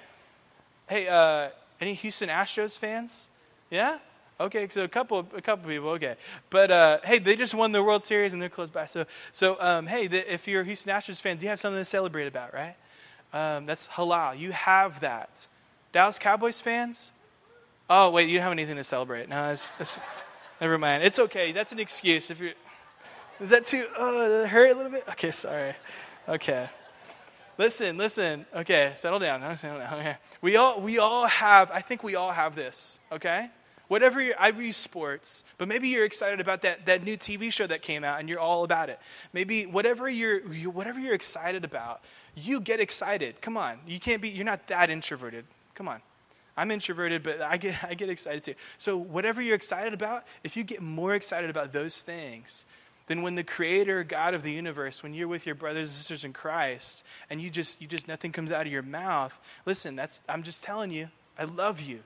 Hey, 0.88 1.09
uh, 1.09 1.51
any 1.81 1.95
Houston 1.95 2.29
Astros 2.29 2.77
fans? 2.77 3.29
Yeah? 3.71 3.99
Okay, 4.40 4.66
so 4.68 4.83
a 4.83 4.88
couple, 4.88 5.21
a 5.37 5.42
couple 5.42 5.71
people. 5.71 5.90
Okay, 5.90 6.16
but 6.51 6.71
uh, 6.71 6.99
hey, 7.05 7.18
they 7.18 7.37
just 7.37 7.55
won 7.55 7.71
the 7.71 7.83
World 7.83 8.03
Series 8.03 8.33
and 8.33 8.42
they're 8.42 8.49
close 8.49 8.71
by. 8.71 8.87
So, 8.87 9.05
so 9.31 9.57
um, 9.61 9.87
hey, 9.87 10.07
the, 10.09 10.33
if 10.33 10.49
you're 10.49 10.62
a 10.62 10.64
Houston 10.64 10.92
Astros 10.92 11.21
fan, 11.21 11.37
do 11.37 11.45
you 11.45 11.51
have 11.51 11.61
something 11.61 11.81
to 11.81 11.85
celebrate 11.85 12.27
about, 12.27 12.53
right? 12.53 12.75
Um, 13.33 13.66
that's 13.66 13.88
halal. 13.88 14.38
You 14.38 14.53
have 14.53 15.01
that. 15.01 15.47
Dallas 15.92 16.18
Cowboys 16.18 16.61
fans? 16.61 17.12
Oh, 17.88 18.11
wait, 18.11 18.29
you 18.29 18.38
don't 18.38 18.45
have 18.45 18.53
anything 18.53 18.77
to 18.77 18.85
celebrate. 18.85 19.29
No, 19.29 19.49
that's, 19.49 19.71
that's, 19.79 19.99
never 20.61 20.79
mind. 20.79 21.05
It's 21.05 21.18
okay. 21.18 21.53
That's 21.53 21.73
an 21.73 21.79
excuse. 21.79 22.31
If 22.31 22.40
you're, 22.40 22.55
is 23.40 23.51
that 23.51 23.66
too? 23.66 23.87
Oh, 23.97 24.47
hurt 24.47 24.71
a 24.71 24.75
little 24.75 24.90
bit. 24.90 25.05
Okay, 25.11 25.31
sorry. 25.31 25.75
Okay. 26.28 26.68
Listen, 27.58 27.96
listen. 27.96 28.46
Okay, 28.54 28.92
settle 28.96 29.18
down. 29.18 29.56
Settle 29.56 29.78
down. 29.78 29.94
Okay. 29.94 30.16
We 30.40 30.56
all 30.56 30.80
we 30.80 30.98
all 30.98 31.26
have, 31.26 31.70
I 31.70 31.80
think 31.80 32.02
we 32.02 32.14
all 32.14 32.32
have 32.32 32.54
this, 32.54 32.98
okay? 33.11 33.50
Whatever 33.88 34.22
I 34.38 34.48
use 34.48 34.78
sports, 34.78 35.44
but 35.58 35.68
maybe 35.68 35.88
you're 35.88 36.06
excited 36.06 36.40
about 36.40 36.62
that, 36.62 36.87
that 36.87 37.04
new 37.04 37.16
TV 37.18 37.52
show 37.52 37.66
that 37.66 37.82
came 37.82 38.04
out 38.04 38.20
and 38.20 38.28
you're 38.28 38.40
all 38.40 38.64
about 38.64 38.88
it. 38.88 38.98
Maybe 39.35 39.66
whatever 39.66 40.08
you're 40.08 40.50
you, 40.52 40.70
whatever 40.70 40.98
you're 40.98 41.14
excited 41.14 41.64
about, 41.64 42.00
you 42.35 42.61
get 42.61 42.80
excited. 42.80 43.42
Come 43.42 43.58
on. 43.58 43.80
You 43.87 44.00
can't 44.00 44.22
be 44.22 44.30
you're 44.30 44.46
not 44.46 44.66
that 44.68 44.88
introverted. 44.88 45.44
Come 45.74 45.88
on. 45.88 46.00
I'm 46.56 46.70
introverted, 46.70 47.22
but 47.22 47.42
I 47.42 47.58
get 47.58 47.85
I 47.88 47.94
get 47.94 48.08
excited 48.08 48.42
too. 48.42 48.54
So 48.78 48.96
whatever 48.96 49.42
you're 49.42 49.56
excited 49.56 49.92
about, 49.92 50.24
if 50.42 50.56
you 50.56 50.64
get 50.64 50.80
more 50.80 51.14
excited 51.14 51.50
about 51.50 51.72
those 51.72 52.00
things, 52.00 52.64
then 53.07 53.23
when 53.23 53.35
the 53.35 53.45
creator 53.45 54.05
god 54.05 54.35
of 54.35 54.43
the 54.43 54.53
universe 54.53 55.03
when 55.03 55.15
you're 55.15 55.29
with 55.29 55.47
your 55.47 55.55
brothers 55.55 55.88
and 55.88 55.97
sisters 55.97 56.25
in 56.25 56.33
christ 56.33 57.05
and 57.31 57.41
you 57.41 57.51
just 57.51 57.81
you 57.81 57.87
just 57.87 58.09
nothing 58.09 58.33
comes 58.33 58.53
out 58.53 58.67
of 58.67 58.73
your 58.73 58.83
mouth. 58.83 59.38
Listen 59.67 59.97
that's 59.97 60.23
i'm 60.29 60.43
just 60.43 60.62
telling 60.62 60.91
you 60.91 61.09
i 61.38 61.45
love 61.45 61.81
you. 61.81 62.01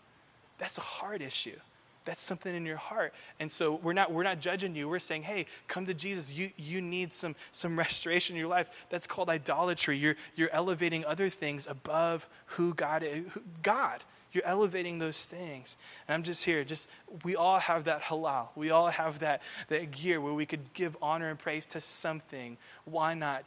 That's 0.59 0.79
a 0.79 0.83
heart 0.83 1.21
issue. 1.21 1.57
That's 2.05 2.23
something 2.23 2.55
in 2.55 2.65
your 2.65 2.77
heart. 2.77 3.13
And 3.41 3.51
so 3.51 3.75
we're 3.75 3.93
not 3.93 4.13
we're 4.13 4.23
not 4.23 4.41
judging 4.41 4.75
you. 4.77 4.89
We're 4.89 5.01
saying 5.01 5.25
hey 5.25 5.47
come 5.67 5.87
to 5.87 5.95
jesus. 5.95 6.33
You 6.33 6.51
you 6.57 6.81
need 6.81 7.13
some 7.13 7.35
some 7.53 7.79
restoration 7.87 8.37
in 8.37 8.41
your 8.41 8.49
life. 8.49 8.71
That's 8.91 9.07
called 9.07 9.29
idolatry. 9.29 9.99
You're 9.99 10.17
you're 10.35 10.51
elevating 10.51 11.05
other 11.05 11.29
things 11.29 11.67
above 11.67 12.29
who 12.47 12.75
god 12.75 13.03
is 13.03 13.27
god 13.63 14.05
you're 14.37 14.47
elevating 14.47 14.99
those 14.99 15.25
things. 15.25 15.77
And 16.07 16.15
I'm 16.15 16.23
just 16.23 16.45
here, 16.45 16.63
just 16.63 16.87
we 17.25 17.35
all 17.35 17.59
have 17.59 17.85
that 17.85 18.03
halal. 18.03 18.49
We 18.55 18.71
all 18.71 18.89
have 18.89 19.21
that, 19.21 19.43
that 19.69 19.91
gear 19.91 20.21
where 20.21 20.35
we 20.35 20.47
could 20.47 20.73
give 20.75 20.97
honor 21.01 21.31
and 21.31 21.39
praise 21.39 21.67
to 21.69 21.81
something. 21.81 22.59
Why 22.85 23.15
not 23.15 23.45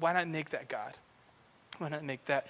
why 0.00 0.12
not 0.12 0.26
make 0.26 0.50
that 0.50 0.68
God? 0.68 0.94
Why 1.78 1.88
not 1.88 2.02
make 2.02 2.24
that 2.24 2.48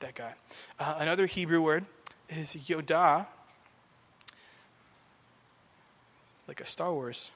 that 0.00 0.14
God? 0.14 0.32
Uh, 0.80 0.96
another 0.98 1.26
Hebrew 1.26 1.60
word 1.60 1.84
is 2.30 2.54
Yodah. 2.54 3.26
It's 6.38 6.48
like 6.48 6.62
a 6.62 6.66
Star 6.66 6.94
Wars 6.94 7.30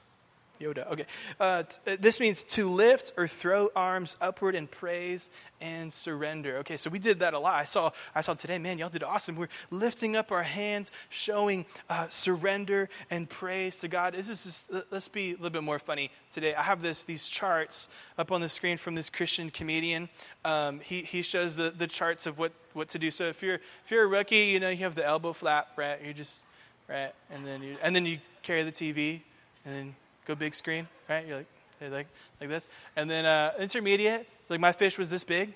Yoda. 0.61 0.91
Okay. 0.91 1.05
Uh, 1.39 1.63
t- 1.63 1.91
uh, 1.91 1.97
this 1.99 2.19
means 2.19 2.43
to 2.43 2.69
lift 2.69 3.13
or 3.17 3.27
throw 3.27 3.69
arms 3.75 4.15
upward 4.21 4.55
in 4.55 4.67
praise 4.67 5.29
and 5.59 5.93
surrender. 5.93 6.57
Okay, 6.57 6.75
so 6.75 6.89
we 6.89 6.99
did 6.99 7.19
that 7.19 7.33
a 7.33 7.39
lot. 7.39 7.55
I 7.55 7.65
saw, 7.65 7.91
I 8.15 8.21
saw 8.21 8.33
today, 8.33 8.57
man, 8.57 8.77
y'all 8.77 8.89
did 8.89 9.03
awesome. 9.03 9.35
We're 9.35 9.49
lifting 9.69 10.15
up 10.15 10.31
our 10.31 10.43
hands, 10.43 10.91
showing 11.09 11.65
uh, 11.89 12.07
surrender 12.09 12.89
and 13.09 13.29
praise 13.29 13.77
to 13.77 13.87
God. 13.87 14.13
This 14.13 14.29
is 14.29 14.43
just, 14.43 14.71
let's 14.91 15.07
be 15.07 15.29
a 15.29 15.33
little 15.33 15.51
bit 15.51 15.63
more 15.63 15.79
funny 15.79 16.11
today. 16.31 16.55
I 16.55 16.63
have 16.63 16.81
this, 16.81 17.03
these 17.03 17.27
charts 17.27 17.87
up 18.17 18.31
on 18.31 18.41
the 18.41 18.49
screen 18.49 18.77
from 18.77 18.95
this 18.95 19.09
Christian 19.09 19.49
comedian. 19.49 20.09
Um, 20.43 20.79
he, 20.79 21.01
he 21.01 21.21
shows 21.21 21.55
the, 21.55 21.69
the 21.69 21.87
charts 21.87 22.25
of 22.25 22.39
what, 22.39 22.53
what 22.73 22.89
to 22.89 22.99
do. 22.99 23.11
So 23.11 23.25
if 23.25 23.43
you're, 23.43 23.55
if 23.55 23.91
you're 23.91 24.03
a 24.03 24.07
rookie, 24.07 24.37
you 24.37 24.59
know, 24.59 24.69
you 24.69 24.77
have 24.77 24.95
the 24.95 25.05
elbow 25.05 25.33
flap, 25.33 25.69
right? 25.77 25.99
You 26.03 26.13
just, 26.13 26.41
right? 26.89 27.13
And 27.29 27.45
then 27.45 27.61
you, 27.61 27.77
and 27.81 27.95
then 27.95 28.05
you 28.05 28.19
carry 28.41 28.63
the 28.63 28.71
TV, 28.71 29.21
and 29.65 29.75
then 29.75 29.95
go 30.25 30.35
big 30.35 30.53
screen, 30.53 30.87
right? 31.09 31.25
You're 31.25 31.37
like, 31.37 31.91
like, 31.91 32.07
like 32.39 32.49
this. 32.49 32.67
And 32.95 33.09
then 33.09 33.25
uh, 33.25 33.53
intermediate, 33.59 34.27
like 34.49 34.59
my 34.59 34.71
fish 34.71 34.97
was 34.97 35.09
this 35.09 35.23
big, 35.23 35.53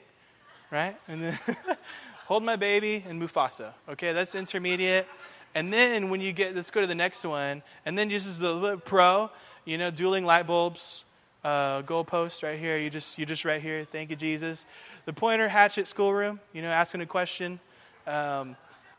right? 0.72 0.98
And 1.08 1.22
then 1.22 1.40
hold 2.26 2.44
my 2.44 2.56
baby 2.56 3.04
and 3.08 3.22
Mufasa. 3.22 3.74
Okay, 3.90 4.14
that's 4.14 4.36
intermediate. 4.36 5.08
And 5.54 5.72
then 5.72 6.10
when 6.10 6.20
you 6.20 6.34
get, 6.34 6.56
let's 6.56 6.72
go 6.72 6.82
to 6.82 6.88
the 6.88 6.96
next 6.96 7.24
one. 7.24 7.64
And 7.86 7.98
then 7.98 8.10
this 8.10 8.26
is 8.26 8.40
the 8.40 8.78
pro, 8.84 9.30
you 9.64 9.78
know, 9.78 9.92
dueling 9.92 10.26
light 10.26 10.48
bulbs, 10.48 11.06
uh, 11.44 11.82
goalpost 11.84 12.44
right 12.44 12.60
here. 12.60 12.78
You 12.78 12.90
just, 12.90 13.18
you 13.18 13.26
just 13.26 13.46
right 13.46 13.62
here. 13.62 13.86
Thank 13.90 14.10
you, 14.10 14.16
Jesus. 14.16 14.66
The 15.06 15.14
pointer 15.14 15.48
hatchet 15.48 15.88
schoolroom, 15.88 16.40
you 16.54 16.62
know, 16.62 16.70
asking 16.70 17.02
a 17.02 17.06
question. 17.06 17.60
Um, 18.08 18.58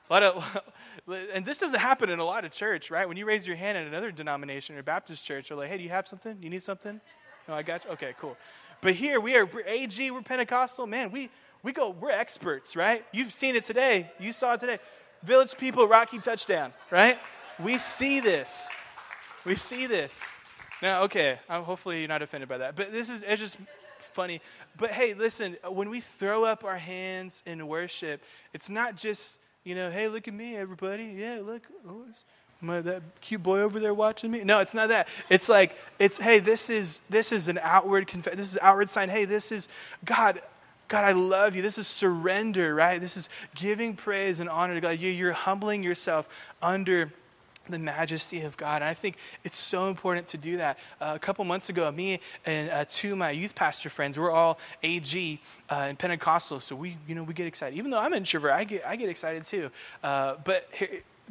a 0.08 0.12
lot 0.12 0.22
of, 0.22 0.62
and 1.08 1.44
this 1.44 1.58
doesn't 1.58 1.78
happen 1.78 2.10
in 2.10 2.18
a 2.18 2.24
lot 2.24 2.44
of 2.44 2.52
church, 2.52 2.90
right? 2.90 3.06
When 3.06 3.16
you 3.16 3.26
raise 3.26 3.46
your 3.46 3.56
hand 3.56 3.78
in 3.78 3.86
another 3.86 4.10
denomination 4.10 4.76
or 4.76 4.82
Baptist 4.82 5.24
church, 5.24 5.48
they're 5.48 5.56
like, 5.56 5.68
hey, 5.68 5.78
do 5.78 5.84
you 5.84 5.90
have 5.90 6.08
something? 6.08 6.36
You 6.40 6.50
need 6.50 6.62
something? 6.62 7.00
No, 7.48 7.54
I 7.54 7.62
got 7.62 7.84
you. 7.84 7.90
Okay, 7.92 8.14
cool. 8.18 8.36
But 8.80 8.94
here 8.94 9.20
we 9.20 9.36
are, 9.36 9.48
AG, 9.66 10.10
we're 10.10 10.22
Pentecostal. 10.22 10.86
Man, 10.86 11.10
we, 11.10 11.30
we 11.62 11.72
go, 11.72 11.90
we're 11.90 12.10
experts, 12.10 12.76
right? 12.76 13.04
You've 13.12 13.32
seen 13.32 13.56
it 13.56 13.64
today. 13.64 14.10
You 14.18 14.32
saw 14.32 14.54
it 14.54 14.60
today. 14.60 14.78
Village 15.22 15.56
people, 15.56 15.86
Rocky 15.88 16.18
touchdown, 16.18 16.72
right? 16.90 17.18
We 17.58 17.78
see 17.78 18.20
this. 18.20 18.74
We 19.44 19.54
see 19.54 19.86
this. 19.86 20.24
Now, 20.82 21.04
okay, 21.04 21.38
hopefully 21.48 22.00
you're 22.00 22.08
not 22.08 22.20
offended 22.20 22.48
by 22.48 22.58
that. 22.58 22.76
But 22.76 22.92
this 22.92 23.08
is, 23.08 23.22
it's 23.22 23.40
just 23.40 23.58
funny. 24.12 24.40
But 24.76 24.90
hey, 24.90 25.14
listen, 25.14 25.56
when 25.66 25.88
we 25.88 26.00
throw 26.00 26.44
up 26.44 26.64
our 26.64 26.76
hands 26.76 27.42
in 27.46 27.66
worship, 27.66 28.22
it's 28.52 28.68
not 28.68 28.96
just 28.96 29.38
you 29.66 29.74
know, 29.74 29.90
hey, 29.90 30.06
look 30.06 30.28
at 30.28 30.34
me, 30.34 30.56
everybody. 30.56 31.12
Yeah, 31.18 31.40
look, 31.44 31.62
oh, 31.88 32.04
my, 32.60 32.80
that 32.82 33.02
cute 33.20 33.42
boy 33.42 33.62
over 33.62 33.80
there 33.80 33.92
watching 33.92 34.30
me. 34.30 34.44
No, 34.44 34.60
it's 34.60 34.74
not 34.74 34.90
that. 34.90 35.08
It's 35.28 35.48
like 35.48 35.76
it's 35.98 36.18
hey, 36.18 36.38
this 36.38 36.70
is 36.70 37.00
this 37.10 37.32
is 37.32 37.48
an 37.48 37.58
outward 37.60 38.06
confess. 38.06 38.36
This 38.36 38.52
is 38.52 38.58
outward 38.62 38.90
sign. 38.90 39.08
Hey, 39.08 39.24
this 39.24 39.50
is 39.50 39.68
God. 40.04 40.40
God, 40.86 41.02
I 41.02 41.12
love 41.12 41.56
you. 41.56 41.62
This 41.62 41.78
is 41.78 41.88
surrender, 41.88 42.72
right? 42.72 43.00
This 43.00 43.16
is 43.16 43.28
giving 43.56 43.96
praise 43.96 44.38
and 44.38 44.48
honor 44.48 44.74
to 44.74 44.80
God. 44.80 45.00
You, 45.00 45.10
you're 45.10 45.32
humbling 45.32 45.82
yourself 45.82 46.28
under 46.62 47.12
the 47.72 47.78
majesty 47.78 48.42
of 48.42 48.56
God. 48.56 48.82
And 48.82 48.84
I 48.84 48.94
think 48.94 49.16
it's 49.44 49.58
so 49.58 49.88
important 49.88 50.26
to 50.28 50.38
do 50.38 50.56
that. 50.58 50.78
Uh, 51.00 51.12
a 51.14 51.18
couple 51.18 51.44
months 51.44 51.68
ago, 51.68 51.90
me 51.90 52.20
and 52.44 52.70
uh, 52.70 52.84
two 52.88 53.12
of 53.12 53.18
my 53.18 53.30
youth 53.30 53.54
pastor 53.54 53.88
friends, 53.88 54.18
we're 54.18 54.30
all 54.30 54.58
AG 54.82 55.40
uh, 55.70 55.74
and 55.74 55.98
Pentecostal, 55.98 56.60
so 56.60 56.76
we, 56.76 56.96
you 57.06 57.14
know, 57.14 57.22
we 57.22 57.34
get 57.34 57.46
excited. 57.46 57.76
Even 57.76 57.90
though 57.90 57.98
I'm 57.98 58.12
an 58.12 58.18
introvert, 58.18 58.52
I 58.52 58.64
get, 58.64 58.86
I 58.86 58.96
get 58.96 59.08
excited 59.08 59.44
too. 59.44 59.70
Uh, 60.02 60.36
but, 60.44 60.68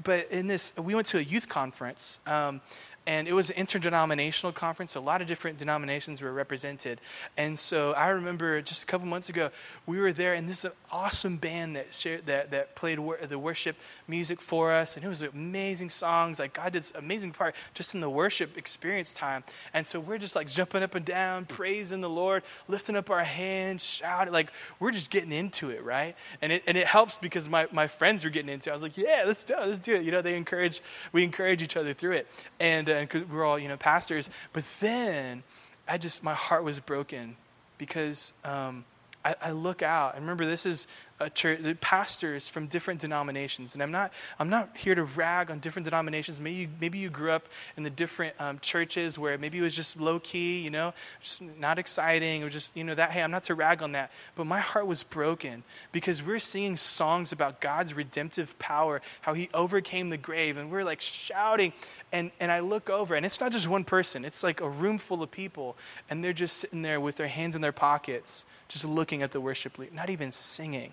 but 0.03 0.29
in 0.31 0.47
this, 0.47 0.73
we 0.77 0.95
went 0.95 1.07
to 1.07 1.17
a 1.17 1.21
youth 1.21 1.47
conference. 1.47 2.19
Um, 2.25 2.61
and 3.07 3.27
it 3.27 3.33
was 3.33 3.51
an 3.51 3.57
interdenominational 3.57 4.51
conference. 4.51 4.95
A 4.95 4.99
lot 4.99 5.21
of 5.21 5.27
different 5.27 5.59
denominations 5.59 6.23
were 6.23 6.33
represented. 6.33 6.99
And 7.37 7.59
so 7.59 7.91
I 7.93 8.09
remember 8.09 8.61
just 8.61 8.81
a 8.81 8.85
couple 8.87 9.05
months 9.05 9.29
ago, 9.29 9.51
we 9.85 9.99
were 9.99 10.11
there, 10.11 10.33
and 10.33 10.49
this 10.49 10.59
is 10.59 10.65
an 10.65 10.71
awesome 10.91 11.37
band 11.37 11.75
that 11.75 11.93
shared, 11.93 12.25
that, 12.25 12.49
that 12.49 12.75
played 12.75 12.97
wor- 12.97 13.19
the 13.21 13.37
worship 13.37 13.75
music 14.07 14.41
for 14.41 14.71
us. 14.71 14.95
And 14.95 15.05
it 15.05 15.07
was 15.07 15.21
amazing 15.21 15.91
songs. 15.91 16.39
Like 16.39 16.53
God 16.53 16.73
did 16.73 16.89
amazing 16.95 17.31
part 17.31 17.55
just 17.75 17.93
in 17.93 18.01
the 18.01 18.09
worship 18.09 18.57
experience 18.57 19.13
time. 19.13 19.43
And 19.73 19.85
so 19.85 19.99
we're 19.99 20.17
just 20.17 20.35
like 20.35 20.47
jumping 20.47 20.81
up 20.81 20.95
and 20.95 21.05
down, 21.05 21.45
praising 21.45 22.01
the 22.01 22.09
Lord, 22.09 22.41
lifting 22.67 22.95
up 22.95 23.11
our 23.11 23.23
hands, 23.23 23.83
shouting. 23.83 24.33
Like 24.33 24.49
we're 24.79 24.91
just 24.91 25.11
getting 25.11 25.31
into 25.31 25.69
it, 25.69 25.83
right? 25.83 26.15
And 26.41 26.51
it, 26.51 26.63
and 26.65 26.75
it 26.75 26.87
helps 26.87 27.19
because 27.19 27.47
my, 27.47 27.67
my 27.71 27.85
friends 27.85 28.23
were 28.23 28.31
getting 28.31 28.49
into 28.49 28.69
it. 28.69 28.73
I 28.73 28.75
was 28.75 28.81
like, 28.81 28.97
yeah, 28.97 29.23
let's 29.27 29.43
do 29.43 29.53
it. 29.53 29.59
Let's 29.59 29.79
do 29.79 29.93
it. 29.93 30.03
You 30.03 30.11
know, 30.11 30.23
they 30.23 30.35
encourage, 30.35 30.81
we 31.11 31.23
encourage 31.23 31.61
each 31.61 31.77
other 31.77 31.93
through 31.93 32.13
it. 32.13 32.27
And, 32.59 32.89
uh, 32.89 32.94
and 32.95 33.31
we're 33.31 33.45
all, 33.45 33.59
you 33.59 33.67
know, 33.67 33.77
pastors. 33.77 34.29
But 34.53 34.63
then 34.79 35.43
I 35.87 35.97
just, 35.97 36.23
my 36.23 36.33
heart 36.33 36.63
was 36.63 36.79
broken 36.79 37.35
because 37.77 38.33
um, 38.43 38.85
I, 39.23 39.35
I 39.41 39.51
look 39.51 39.81
out. 39.81 40.15
And 40.15 40.23
remember, 40.23 40.45
this 40.45 40.65
is 40.65 40.87
church, 41.33 41.61
the 41.61 41.75
pastors 41.75 42.47
from 42.47 42.67
different 42.67 42.99
denominations. 42.99 43.73
And 43.73 43.81
I'm 43.81 43.91
not, 43.91 44.11
I'm 44.37 44.49
not 44.49 44.75
here 44.75 44.95
to 44.95 45.03
rag 45.03 45.49
on 45.49 45.59
different 45.59 45.85
denominations. 45.85 46.41
Maybe 46.41 46.55
you, 46.55 46.67
maybe 46.81 46.97
you 46.97 47.09
grew 47.09 47.31
up 47.31 47.47
in 47.77 47.83
the 47.83 47.89
different 47.89 48.35
um, 48.39 48.59
churches 48.59 49.17
where 49.17 49.37
maybe 49.37 49.59
it 49.59 49.61
was 49.61 49.73
just 49.73 49.97
low 49.97 50.19
key, 50.19 50.59
you 50.59 50.69
know, 50.69 50.93
just 51.21 51.41
not 51.41 51.79
exciting, 51.79 52.43
or 52.43 52.49
just, 52.49 52.75
you 52.75 52.83
know, 52.83 52.95
that, 52.95 53.11
hey, 53.11 53.21
I'm 53.23 53.31
not 53.31 53.43
to 53.43 53.55
rag 53.55 53.81
on 53.81 53.93
that. 53.93 54.11
But 54.35 54.45
my 54.45 54.59
heart 54.59 54.87
was 54.87 55.03
broken 55.03 55.63
because 55.93 56.21
we're 56.21 56.39
singing 56.39 56.75
songs 56.75 57.31
about 57.31 57.61
God's 57.61 57.93
redemptive 57.93 58.57
power, 58.59 59.01
how 59.21 59.33
he 59.33 59.49
overcame 59.53 60.09
the 60.09 60.17
grave. 60.17 60.57
And 60.57 60.69
we're 60.69 60.83
like 60.83 60.99
shouting. 60.99 61.71
And, 62.11 62.31
and 62.41 62.51
I 62.51 62.59
look 62.59 62.89
over, 62.89 63.15
and 63.15 63.25
it's 63.25 63.39
not 63.39 63.53
just 63.53 63.67
one 63.67 63.83
person, 63.83 64.25
it's 64.25 64.43
like 64.43 64.59
a 64.61 64.69
room 64.69 64.97
full 64.97 65.23
of 65.23 65.31
people. 65.31 65.77
And 66.09 66.23
they're 66.23 66.33
just 66.33 66.57
sitting 66.57 66.81
there 66.81 66.99
with 66.99 67.15
their 67.15 67.27
hands 67.27 67.55
in 67.55 67.61
their 67.61 67.71
pockets, 67.71 68.45
just 68.67 68.83
looking 68.83 69.23
at 69.23 69.31
the 69.31 69.39
worship 69.39 69.77
leader, 69.77 69.95
not 69.95 70.09
even 70.09 70.33
singing. 70.33 70.91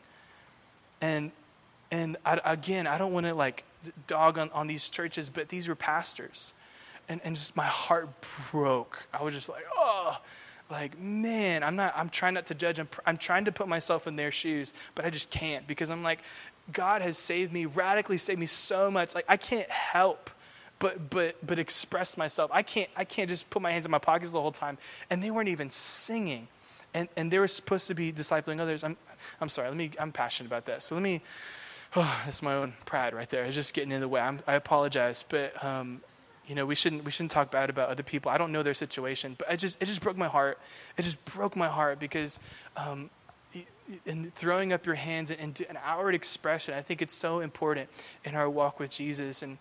And 1.03 1.33
and 1.91 2.17
I, 2.25 2.41
again, 2.45 2.87
I 2.87 2.97
don't 2.97 3.12
want 3.12 3.27
to 3.27 3.35
like 3.35 3.65
dog 4.07 4.38
on, 4.38 4.49
on 4.51 4.67
these 4.67 4.88
churches, 4.88 5.29
but 5.29 5.51
these 5.51 5.69
were 5.69 5.75
pastors. 5.75 6.55
And, 7.09 7.21
and 7.23 7.37
just 7.37 7.55
my 7.55 7.67
heart 7.67 8.09
broke. 8.51 9.07
I 9.12 9.23
was 9.23 9.35
just 9.35 9.51
like, 9.51 9.65
oh, 9.77 10.19
like, 10.71 10.99
man, 10.99 11.62
I'm 11.62 11.77
not, 11.77 11.93
I'm 11.95 12.09
trying 12.09 12.33
not 12.33 12.47
to 12.47 12.55
judge. 12.55 12.79
I'm, 12.79 12.88
I'm 13.05 13.19
trying 13.19 13.45
to 13.45 13.53
put 13.53 13.69
myself 13.69 14.07
in 14.07 14.17
their 14.17 14.33
shoes, 14.33 14.73
but 14.95 15.05
I 15.05 15.11
just 15.11 15.29
can't 15.29 15.67
because 15.67 15.91
I'm 15.91 16.03
like, 16.03 16.21
God 16.73 17.03
has 17.03 17.19
saved 17.19 17.53
me, 17.53 17.67
radically 17.67 18.17
saved 18.17 18.38
me 18.41 18.47
so 18.47 18.91
much. 18.91 19.15
Like, 19.15 19.27
I 19.29 19.37
can't 19.37 19.69
help 19.69 20.31
but, 20.79 21.11
but, 21.11 21.37
but 21.47 21.59
express 21.59 22.17
myself. 22.17 22.51
I 22.55 22.62
can't, 22.62 22.88
I 22.97 23.05
can't 23.05 23.29
just 23.29 23.51
put 23.51 23.61
my 23.61 23.71
hands 23.71 23.85
in 23.85 23.91
my 23.91 23.99
pockets 23.99 24.33
the 24.33 24.41
whole 24.41 24.51
time. 24.51 24.79
And 25.11 25.23
they 25.23 25.31
weren't 25.31 25.51
even 25.51 25.69
singing 25.69 26.49
and, 26.95 27.09
and 27.17 27.31
they 27.31 27.39
were 27.39 27.49
supposed 27.49 27.87
to 27.89 27.95
be 27.95 28.13
discipling 28.13 28.61
others. 28.61 28.85
I'm, 28.85 28.97
I'm 29.41 29.49
sorry, 29.49 29.69
let 29.69 29.77
me, 29.77 29.91
I'm 29.99 30.13
passionate 30.13 30.49
about 30.49 30.67
that. 30.67 30.83
So 30.83 30.95
let 30.95 31.03
me, 31.03 31.23
oh, 31.97 32.21
that's 32.25 32.43
my 32.43 32.55
own 32.55 32.75
pride 32.85 33.15
right 33.15 33.29
there. 33.29 33.45
It's 33.45 33.55
just 33.55 33.75
getting 33.75 33.93
in 33.93 34.01
the 34.01 34.09
way. 34.09 34.21
I'm, 34.21 34.41
i 34.47 34.55
apologize, 34.55 35.25
but, 35.29 35.63
um, 35.65 36.03
you 36.47 36.55
know, 36.55 36.67
we 36.67 36.75
shouldn't, 36.75 37.05
we 37.05 37.11
shouldn't 37.11 37.31
talk 37.31 37.51
bad 37.51 37.71
about 37.71 37.89
other 37.89 38.03
people. 38.03 38.31
I 38.31 38.37
don't 38.37 38.53
know 38.53 38.63
their 38.63 38.75
situation, 38.75 39.37
but 39.39 39.51
it 39.51 39.59
just, 39.59 39.81
it 39.81 39.87
just 39.87 40.01
broke 40.01 40.17
my 40.17 40.29
heart. 40.29 40.59
It 40.97 41.03
just 41.03 41.25
broke 41.25 41.57
my 41.57 41.69
heart 41.69 41.99
because, 41.99 42.41
um, 42.77 43.11
and 44.07 44.35
throwing 44.35 44.73
up 44.73 44.87
your 44.87 44.95
hands 44.95 45.31
and, 45.31 45.41
and 45.41 45.61
an 45.69 45.79
outward 45.85 46.15
expression, 46.15 46.75
I 46.75 46.83
think 46.83 47.03
it's 47.03 47.15
so 47.15 47.41
important 47.41 47.89
in 48.25 48.35
our 48.35 48.49
walk 48.49 48.81
with 48.81 48.91
Jesus. 48.91 49.43
And, 49.43 49.59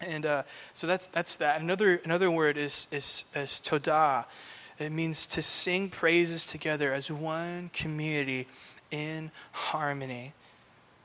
and 0.00 0.26
uh, 0.26 0.42
so 0.74 0.86
that's, 0.86 1.06
that's 1.08 1.36
that. 1.36 1.60
Another, 1.60 2.00
another 2.04 2.30
word 2.30 2.56
is, 2.56 2.86
is, 2.90 3.24
is 3.34 3.60
todah. 3.64 4.24
It 4.78 4.92
means 4.92 5.26
to 5.28 5.42
sing 5.42 5.88
praises 5.88 6.44
together 6.44 6.92
as 6.92 7.10
one 7.10 7.70
community 7.72 8.46
in 8.90 9.30
harmony 9.52 10.34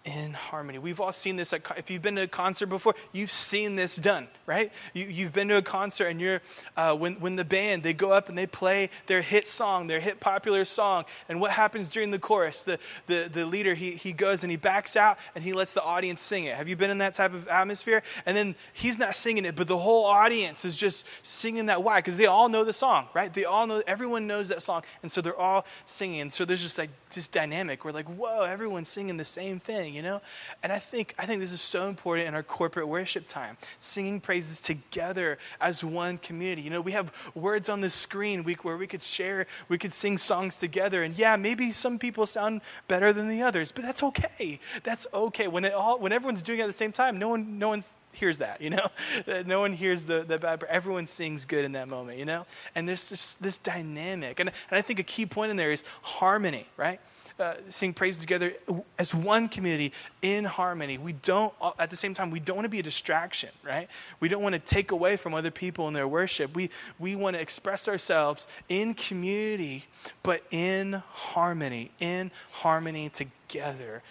in 0.03 0.33
harmony. 0.33 0.79
We've 0.79 0.99
all 0.99 1.11
seen 1.11 1.35
this. 1.35 1.53
At, 1.53 1.61
if 1.77 1.91
you've 1.91 2.01
been 2.01 2.15
to 2.15 2.23
a 2.23 2.27
concert 2.27 2.67
before, 2.67 2.95
you've 3.11 3.31
seen 3.31 3.75
this 3.75 3.95
done, 3.95 4.27
right? 4.47 4.71
You, 4.93 5.25
have 5.25 5.33
been 5.33 5.47
to 5.49 5.57
a 5.57 5.61
concert, 5.61 6.07
and 6.07 6.19
you're 6.19 6.41
uh, 6.75 6.95
when 6.95 7.15
when 7.19 7.35
the 7.35 7.43
band 7.43 7.83
they 7.83 7.93
go 7.93 8.11
up 8.11 8.27
and 8.27 8.37
they 8.37 8.47
play 8.47 8.89
their 9.05 9.21
hit 9.21 9.47
song, 9.47 9.87
their 9.87 9.99
hit 9.99 10.19
popular 10.19 10.65
song, 10.65 11.05
and 11.29 11.39
what 11.39 11.51
happens 11.51 11.87
during 11.89 12.09
the 12.09 12.17
chorus? 12.17 12.63
The 12.63 12.79
the 13.05 13.29
the 13.31 13.45
leader 13.45 13.75
he 13.75 13.91
he 13.91 14.11
goes 14.11 14.43
and 14.43 14.49
he 14.49 14.57
backs 14.57 14.95
out 14.95 15.19
and 15.35 15.43
he 15.43 15.53
lets 15.53 15.73
the 15.73 15.83
audience 15.83 16.21
sing 16.21 16.45
it. 16.45 16.55
Have 16.55 16.67
you 16.67 16.75
been 16.75 16.89
in 16.89 16.97
that 16.99 17.13
type 17.13 17.33
of 17.33 17.47
atmosphere? 17.47 18.01
And 18.25 18.35
then 18.35 18.55
he's 18.73 18.97
not 18.97 19.15
singing 19.15 19.45
it, 19.45 19.55
but 19.55 19.67
the 19.67 19.77
whole 19.77 20.05
audience 20.05 20.65
is 20.65 20.75
just 20.75 21.05
singing 21.21 21.67
that. 21.67 21.83
Why? 21.83 21.99
Because 21.99 22.17
they 22.17 22.25
all 22.25 22.49
know 22.49 22.63
the 22.63 22.73
song, 22.73 23.07
right? 23.13 23.31
They 23.31 23.45
all 23.45 23.67
know. 23.67 23.83
Everyone 23.85 24.25
knows 24.25 24.47
that 24.47 24.63
song, 24.63 24.81
and 25.03 25.11
so 25.11 25.21
they're 25.21 25.35
all 25.35 25.65
singing. 25.85 26.21
And 26.21 26.33
so 26.33 26.43
there's 26.43 26.61
just 26.61 26.79
like 26.79 26.89
this 27.13 27.27
dynamic. 27.27 27.85
We're 27.85 27.91
like, 27.91 28.07
whoa, 28.07 28.41
everyone's 28.41 28.89
singing 28.89 29.17
the 29.17 29.25
same 29.25 29.59
thing 29.59 29.90
you 29.93 30.01
know? 30.01 30.21
And 30.63 30.71
I 30.71 30.79
think, 30.79 31.13
I 31.17 31.25
think 31.25 31.39
this 31.39 31.51
is 31.51 31.61
so 31.61 31.87
important 31.87 32.27
in 32.27 32.35
our 32.35 32.43
corporate 32.43 32.87
worship 32.87 33.27
time, 33.27 33.57
singing 33.79 34.19
praises 34.19 34.61
together 34.61 35.37
as 35.59 35.83
one 35.83 36.17
community. 36.17 36.61
You 36.61 36.69
know, 36.69 36.81
we 36.81 36.91
have 36.91 37.11
words 37.35 37.69
on 37.69 37.81
the 37.81 37.89
screen 37.89 38.43
week 38.43 38.63
where 38.63 38.77
we 38.77 38.87
could 38.87 39.03
share, 39.03 39.47
we 39.69 39.77
could 39.77 39.93
sing 39.93 40.17
songs 40.17 40.59
together. 40.59 41.03
And 41.03 41.17
yeah, 41.17 41.35
maybe 41.35 41.71
some 41.71 41.99
people 41.99 42.25
sound 42.25 42.61
better 42.87 43.13
than 43.13 43.27
the 43.29 43.41
others, 43.41 43.71
but 43.71 43.83
that's 43.83 44.03
okay. 44.03 44.59
That's 44.83 45.07
okay. 45.13 45.47
When, 45.47 45.65
it 45.65 45.73
all, 45.73 45.99
when 45.99 46.11
everyone's 46.11 46.41
doing 46.41 46.59
it 46.59 46.63
at 46.63 46.67
the 46.67 46.73
same 46.73 46.91
time, 46.91 47.19
no 47.19 47.29
one, 47.29 47.59
no 47.59 47.69
one 47.69 47.83
hears 48.13 48.39
that, 48.39 48.61
you 48.61 48.69
know? 48.69 48.87
no 49.45 49.59
one 49.59 49.73
hears 49.73 50.05
the, 50.05 50.23
the 50.23 50.37
bad, 50.37 50.63
everyone 50.69 51.07
sings 51.07 51.45
good 51.45 51.65
in 51.65 51.73
that 51.73 51.87
moment, 51.87 52.17
you 52.17 52.25
know? 52.25 52.45
And 52.75 52.87
there's 52.87 53.09
just 53.09 53.41
this 53.41 53.57
dynamic. 53.57 54.39
And, 54.39 54.49
and 54.49 54.77
I 54.77 54.81
think 54.81 54.99
a 54.99 55.03
key 55.03 55.25
point 55.25 55.51
in 55.51 55.57
there 55.57 55.71
is 55.71 55.83
harmony, 56.01 56.67
right? 56.77 56.99
Uh, 57.41 57.55
sing 57.69 57.93
praise 57.93 58.17
together 58.17 58.53
as 58.97 59.13
one 59.13 59.49
community 59.49 59.91
in 60.21 60.45
harmony. 60.45 60.97
We 60.97 61.13
don't, 61.13 61.53
at 61.79 61.89
the 61.89 61.95
same 61.95 62.13
time, 62.13 62.31
we 62.31 62.39
don't 62.39 62.55
want 62.55 62.65
to 62.65 62.69
be 62.69 62.79
a 62.79 62.83
distraction, 62.83 63.49
right? 63.63 63.87
We 64.19 64.29
don't 64.29 64.43
want 64.43 64.53
to 64.53 64.59
take 64.59 64.91
away 64.91 65.17
from 65.17 65.33
other 65.33 65.51
people 65.51 65.87
in 65.87 65.93
their 65.93 66.07
worship. 66.07 66.55
We, 66.55 66.69
we 66.99 67.15
want 67.15 67.35
to 67.35 67.41
express 67.41 67.87
ourselves 67.87 68.47
in 68.69 68.93
community, 68.93 69.85
but 70.23 70.43
in 70.51 71.01
harmony, 71.09 71.91
in 71.99 72.31
harmony 72.51 73.09
together. 73.09 74.03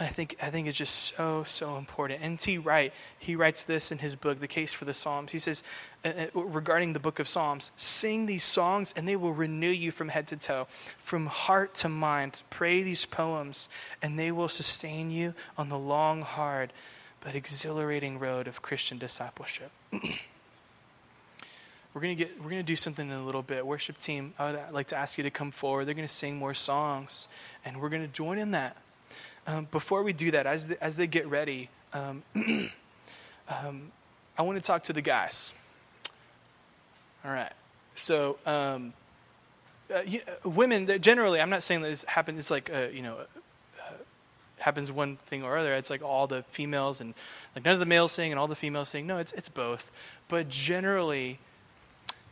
I 0.00 0.06
think, 0.06 0.36
I 0.40 0.50
think 0.50 0.68
it's 0.68 0.78
just 0.78 1.16
so, 1.16 1.42
so 1.42 1.76
important. 1.76 2.22
N.T. 2.22 2.58
Wright, 2.58 2.92
he 3.18 3.34
writes 3.34 3.64
this 3.64 3.90
in 3.90 3.98
his 3.98 4.14
book, 4.14 4.38
The 4.38 4.46
Case 4.46 4.72
for 4.72 4.84
the 4.84 4.94
Psalms. 4.94 5.32
He 5.32 5.40
says, 5.40 5.64
uh, 6.04 6.26
uh, 6.36 6.40
regarding 6.40 6.92
the 6.92 7.00
book 7.00 7.18
of 7.18 7.28
Psalms, 7.28 7.72
sing 7.76 8.26
these 8.26 8.44
songs 8.44 8.94
and 8.96 9.08
they 9.08 9.16
will 9.16 9.32
renew 9.32 9.70
you 9.70 9.90
from 9.90 10.10
head 10.10 10.28
to 10.28 10.36
toe, 10.36 10.68
from 10.98 11.26
heart 11.26 11.74
to 11.76 11.88
mind. 11.88 12.42
Pray 12.48 12.84
these 12.84 13.06
poems 13.06 13.68
and 14.00 14.16
they 14.16 14.30
will 14.30 14.48
sustain 14.48 15.10
you 15.10 15.34
on 15.56 15.68
the 15.68 15.78
long, 15.78 16.22
hard, 16.22 16.72
but 17.20 17.34
exhilarating 17.34 18.20
road 18.20 18.46
of 18.46 18.62
Christian 18.62 18.98
discipleship. 18.98 19.72
we're 19.92 20.00
gonna 22.00 22.14
get 22.14 22.40
we're 22.40 22.50
gonna 22.50 22.62
do 22.62 22.76
something 22.76 23.08
in 23.08 23.14
a 23.14 23.24
little 23.24 23.42
bit. 23.42 23.66
Worship 23.66 23.98
team, 23.98 24.32
I 24.38 24.52
would 24.52 24.60
like 24.70 24.86
to 24.88 24.96
ask 24.96 25.18
you 25.18 25.24
to 25.24 25.30
come 25.30 25.50
forward. 25.50 25.86
They're 25.86 25.94
gonna 25.94 26.06
sing 26.06 26.36
more 26.36 26.54
songs, 26.54 27.26
and 27.64 27.80
we're 27.80 27.88
gonna 27.88 28.06
join 28.06 28.38
in 28.38 28.52
that. 28.52 28.76
Um, 29.48 29.66
before 29.70 30.02
we 30.02 30.12
do 30.12 30.30
that, 30.32 30.46
as, 30.46 30.66
the, 30.66 30.84
as 30.84 30.96
they 30.98 31.06
get 31.06 31.26
ready, 31.26 31.70
um, 31.94 32.22
um, 33.48 33.90
I 34.36 34.42
want 34.42 34.56
to 34.58 34.62
talk 34.62 34.84
to 34.84 34.92
the 34.92 35.00
guys. 35.00 35.54
All 37.24 37.30
right. 37.32 37.52
So, 37.96 38.36
um, 38.44 38.92
uh, 39.92 40.02
you, 40.04 40.20
uh, 40.28 40.50
women, 40.50 41.00
generally, 41.00 41.40
I'm 41.40 41.48
not 41.48 41.62
saying 41.62 41.80
that 41.80 41.88
this 41.88 42.04
happens, 42.04 42.38
it's 42.38 42.50
like, 42.50 42.70
uh, 42.70 42.88
you 42.92 43.00
know, 43.00 43.16
uh, 43.80 43.92
happens 44.58 44.92
one 44.92 45.16
thing 45.16 45.42
or 45.42 45.56
other. 45.56 45.74
It's 45.76 45.88
like 45.88 46.02
all 46.02 46.26
the 46.26 46.42
females 46.50 47.00
and 47.00 47.14
like 47.56 47.64
none 47.64 47.72
of 47.72 47.80
the 47.80 47.86
males 47.86 48.12
sing 48.12 48.30
and 48.30 48.38
all 48.38 48.48
the 48.48 48.54
females 48.54 48.90
sing. 48.90 49.06
No, 49.06 49.16
it's, 49.16 49.32
it's 49.32 49.48
both. 49.48 49.90
But 50.28 50.50
generally, 50.50 51.38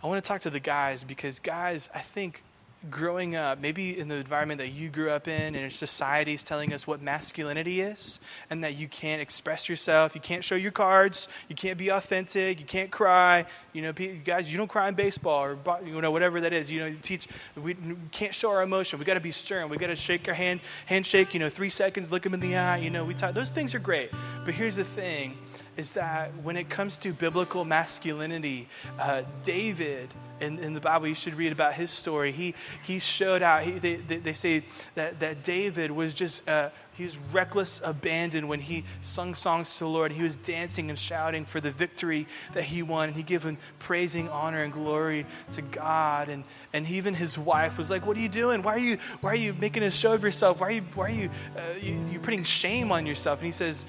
I 0.02 0.06
want 0.06 0.22
to 0.22 0.28
talk 0.28 0.42
to 0.42 0.50
the 0.50 0.60
guys 0.60 1.02
because 1.02 1.38
guys, 1.38 1.88
I 1.94 2.00
think 2.00 2.42
growing 2.90 3.36
up, 3.36 3.60
maybe 3.60 3.98
in 3.98 4.08
the 4.08 4.16
environment 4.16 4.58
that 4.58 4.68
you 4.68 4.88
grew 4.88 5.10
up 5.10 5.28
in, 5.28 5.54
and 5.54 5.72
society 5.72 6.34
is 6.34 6.42
telling 6.42 6.72
us 6.72 6.86
what 6.86 7.02
masculinity 7.02 7.80
is, 7.80 8.18
and 8.50 8.64
that 8.64 8.76
you 8.76 8.88
can't 8.88 9.20
express 9.20 9.68
yourself, 9.68 10.14
you 10.14 10.20
can't 10.20 10.44
show 10.44 10.54
your 10.54 10.72
cards, 10.72 11.28
you 11.48 11.56
can't 11.56 11.78
be 11.78 11.88
authentic, 11.88 12.60
you 12.60 12.66
can't 12.66 12.90
cry. 12.90 13.46
You 13.72 13.82
know, 13.82 13.92
guys, 13.92 14.50
you 14.50 14.58
don't 14.58 14.68
cry 14.68 14.88
in 14.88 14.94
baseball 14.94 15.44
or 15.44 15.58
you 15.84 16.00
know 16.00 16.10
whatever 16.10 16.40
that 16.40 16.52
is. 16.52 16.70
You 16.70 16.80
know, 16.80 16.86
you 16.86 16.98
teach 17.02 17.28
we 17.56 17.76
can't 18.10 18.34
show 18.34 18.50
our 18.50 18.62
emotion. 18.62 18.98
We 18.98 19.04
got 19.04 19.14
to 19.14 19.20
be 19.20 19.32
stern. 19.32 19.68
We 19.68 19.76
got 19.76 19.88
to 19.88 19.96
shake 19.96 20.28
our 20.28 20.34
hand, 20.34 20.60
handshake. 20.86 21.34
You 21.34 21.40
know, 21.40 21.50
three 21.50 21.70
seconds, 21.70 22.10
look 22.10 22.22
them 22.22 22.34
in 22.34 22.40
the 22.40 22.56
eye. 22.56 22.78
You 22.78 22.90
know, 22.90 23.04
we 23.04 23.14
talk. 23.14 23.34
Those 23.34 23.50
things 23.50 23.74
are 23.74 23.78
great, 23.78 24.10
but 24.44 24.54
here's 24.54 24.76
the 24.76 24.84
thing 24.84 25.36
is 25.76 25.92
that 25.92 26.30
when 26.42 26.56
it 26.56 26.68
comes 26.68 26.96
to 26.98 27.12
biblical 27.12 27.64
masculinity, 27.64 28.68
uh, 28.98 29.22
David 29.42 30.08
in, 30.40 30.58
in 30.58 30.74
the 30.74 30.80
Bible, 30.80 31.06
you 31.06 31.14
should 31.14 31.34
read 31.34 31.52
about 31.52 31.74
his 31.74 31.90
story. 31.90 32.32
He, 32.32 32.54
he 32.82 32.98
showed 32.98 33.42
out, 33.42 33.62
he, 33.62 33.72
they, 33.72 33.96
they, 33.96 34.16
they 34.18 34.32
say 34.32 34.64
that, 34.94 35.20
that 35.20 35.44
David 35.44 35.90
was 35.90 36.12
just, 36.12 36.46
uh, 36.48 36.70
he 36.92 37.04
was 37.04 37.16
reckless 37.32 37.80
abandon 37.84 38.48
when 38.48 38.60
he 38.60 38.84
sung 39.00 39.34
songs 39.34 39.72
to 39.74 39.84
the 39.84 39.88
Lord. 39.88 40.12
He 40.12 40.22
was 40.22 40.36
dancing 40.36 40.90
and 40.90 40.98
shouting 40.98 41.44
for 41.44 41.60
the 41.60 41.70
victory 41.70 42.26
that 42.52 42.64
he 42.64 42.82
won. 42.82 43.08
And 43.08 43.16
he 43.16 43.22
given 43.22 43.58
praising, 43.78 44.28
honor, 44.28 44.62
and 44.62 44.72
glory 44.72 45.26
to 45.52 45.62
God. 45.62 46.28
And, 46.28 46.44
and 46.72 46.86
even 46.86 47.14
his 47.14 47.38
wife 47.38 47.78
was 47.78 47.90
like, 47.90 48.06
what 48.06 48.16
are 48.16 48.20
you 48.20 48.28
doing? 48.28 48.62
Why 48.62 48.74
are 48.74 48.78
you, 48.78 48.98
why 49.20 49.32
are 49.32 49.36
you 49.36 49.54
making 49.54 49.82
a 49.82 49.90
show 49.90 50.12
of 50.12 50.22
yourself? 50.22 50.60
Why 50.60 50.68
are 50.68 50.72
you, 50.72 50.82
why 50.94 51.06
are 51.06 51.14
you, 51.14 51.30
uh, 51.56 51.60
you, 51.80 51.98
you're 52.10 52.20
putting 52.20 52.44
shame 52.44 52.92
on 52.92 53.06
yourself? 53.06 53.38
And 53.38 53.46
he 53.46 53.52
says, 53.52 53.84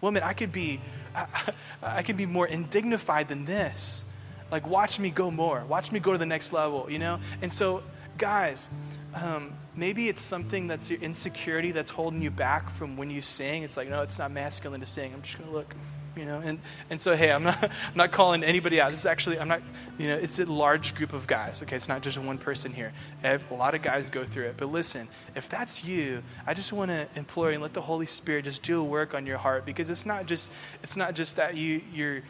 woman, 0.00 0.22
I 0.22 0.32
could 0.32 0.52
be, 0.52 0.80
I, 1.14 1.52
I 1.82 2.02
could 2.02 2.16
be 2.16 2.26
more 2.26 2.46
indignified 2.46 3.28
than 3.28 3.44
this. 3.44 4.04
Like, 4.50 4.66
watch 4.66 4.98
me 4.98 5.10
go 5.10 5.30
more. 5.30 5.64
Watch 5.64 5.92
me 5.92 6.00
go 6.00 6.12
to 6.12 6.18
the 6.18 6.26
next 6.26 6.52
level, 6.52 6.90
you 6.90 6.98
know? 6.98 7.20
And 7.40 7.52
so, 7.52 7.82
guys, 8.18 8.68
um, 9.14 9.52
maybe 9.76 10.08
it's 10.08 10.22
something 10.22 10.66
that's 10.66 10.90
your 10.90 11.00
insecurity 11.00 11.72
that's 11.72 11.90
holding 11.90 12.20
you 12.20 12.30
back 12.30 12.70
from 12.70 12.96
when 12.96 13.10
you 13.10 13.22
sing. 13.22 13.62
It's 13.62 13.76
like, 13.76 13.88
no, 13.88 14.02
it's 14.02 14.18
not 14.18 14.32
masculine 14.32 14.80
to 14.80 14.86
sing. 14.86 15.12
I'm 15.14 15.22
just 15.22 15.38
going 15.38 15.48
to 15.50 15.56
look, 15.56 15.74
you 16.16 16.24
know? 16.24 16.40
And, 16.44 16.60
and 16.90 17.00
so, 17.00 17.16
hey, 17.16 17.30
I'm 17.30 17.42
not, 17.42 17.62
I'm 17.64 17.96
not 17.96 18.12
calling 18.12 18.42
anybody 18.42 18.80
out. 18.80 18.90
This 18.90 19.00
is 19.00 19.06
actually, 19.06 19.38
I'm 19.38 19.48
not, 19.48 19.62
you 19.98 20.08
know, 20.08 20.16
it's 20.16 20.38
a 20.38 20.46
large 20.46 20.94
group 20.94 21.12
of 21.12 21.26
guys, 21.26 21.62
okay? 21.62 21.76
It's 21.76 21.88
not 21.88 22.02
just 22.02 22.18
one 22.18 22.38
person 22.38 22.72
here. 22.72 22.92
Eh, 23.24 23.38
a 23.50 23.54
lot 23.54 23.74
of 23.74 23.82
guys 23.82 24.10
go 24.10 24.24
through 24.24 24.46
it. 24.46 24.54
But 24.56 24.66
listen, 24.66 25.08
if 25.34 25.48
that's 25.48 25.84
you, 25.84 26.22
I 26.46 26.54
just 26.54 26.72
want 26.72 26.90
to 26.90 27.06
implore 27.14 27.48
you 27.48 27.54
and 27.54 27.62
let 27.62 27.74
the 27.74 27.80
Holy 27.80 28.06
Spirit 28.06 28.44
just 28.44 28.62
do 28.62 28.80
a 28.80 28.84
work 28.84 29.14
on 29.14 29.26
your 29.26 29.38
heart 29.38 29.64
because 29.64 29.90
it's 29.90 30.06
not 30.06 30.26
just, 30.26 30.50
it's 30.82 30.96
not 30.96 31.14
just 31.14 31.36
that 31.36 31.56
you, 31.56 31.82
you're, 31.92 32.22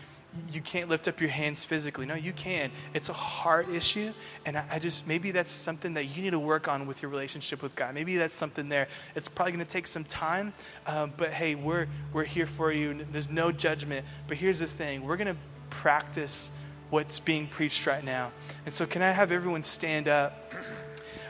you 0.53 0.61
can't 0.61 0.89
lift 0.89 1.09
up 1.09 1.21
your 1.21 1.31
hands 1.31 1.65
physically. 1.65 2.07
No, 2.07 2.15
you 2.15 2.33
can. 2.33 2.71
It's 2.95 3.09
a 3.09 3.13
heart 3.13 3.69
issue. 3.69 4.13
And 4.47 4.57
I, 4.57 4.65
I, 4.73 4.79
just, 4.79 5.07
maybe 5.07 5.31
that's 5.33 5.51
something 5.51 5.95
that 5.95 6.05
you 6.05 6.23
need 6.23 6.31
to 6.31 6.39
work 6.39 6.69
on 6.69 6.87
with 6.87 7.03
your 7.03 7.11
relationship 7.11 7.63
with 7.63 7.75
God. 7.75 7.95
Maybe 7.95 8.17
that's 8.17 8.35
something 8.35 8.69
there. 8.69 8.89
It's 9.15 9.29
probably 9.29 9.53
going 9.53 9.65
to 9.65 9.71
take 9.71 9.87
some 9.87 10.05
time. 10.05 10.53
Uh, 10.87 11.09
but 11.09 11.31
hey, 11.31 11.55
we're, 11.55 11.89
we're 12.13 12.25
here 12.25 12.47
for 12.47 12.73
you. 12.73 13.05
There's 13.11 13.31
no 13.31 13.51
judgment. 13.51 14.07
But 14.29 14.37
here's 14.37 14.61
the 14.61 14.67
thing 14.67 15.05
we're 15.05 15.17
going 15.17 15.35
to 15.35 15.41
practice 15.71 16.51
what's 16.91 17.19
being 17.19 17.47
preached 17.47 17.87
right 17.87 18.05
now. 18.05 18.33
And 18.67 18.75
so, 18.75 18.87
can 18.87 19.03
I 19.03 19.11
have 19.11 19.33
everyone 19.33 19.63
stand 19.63 20.09
up? 20.09 20.53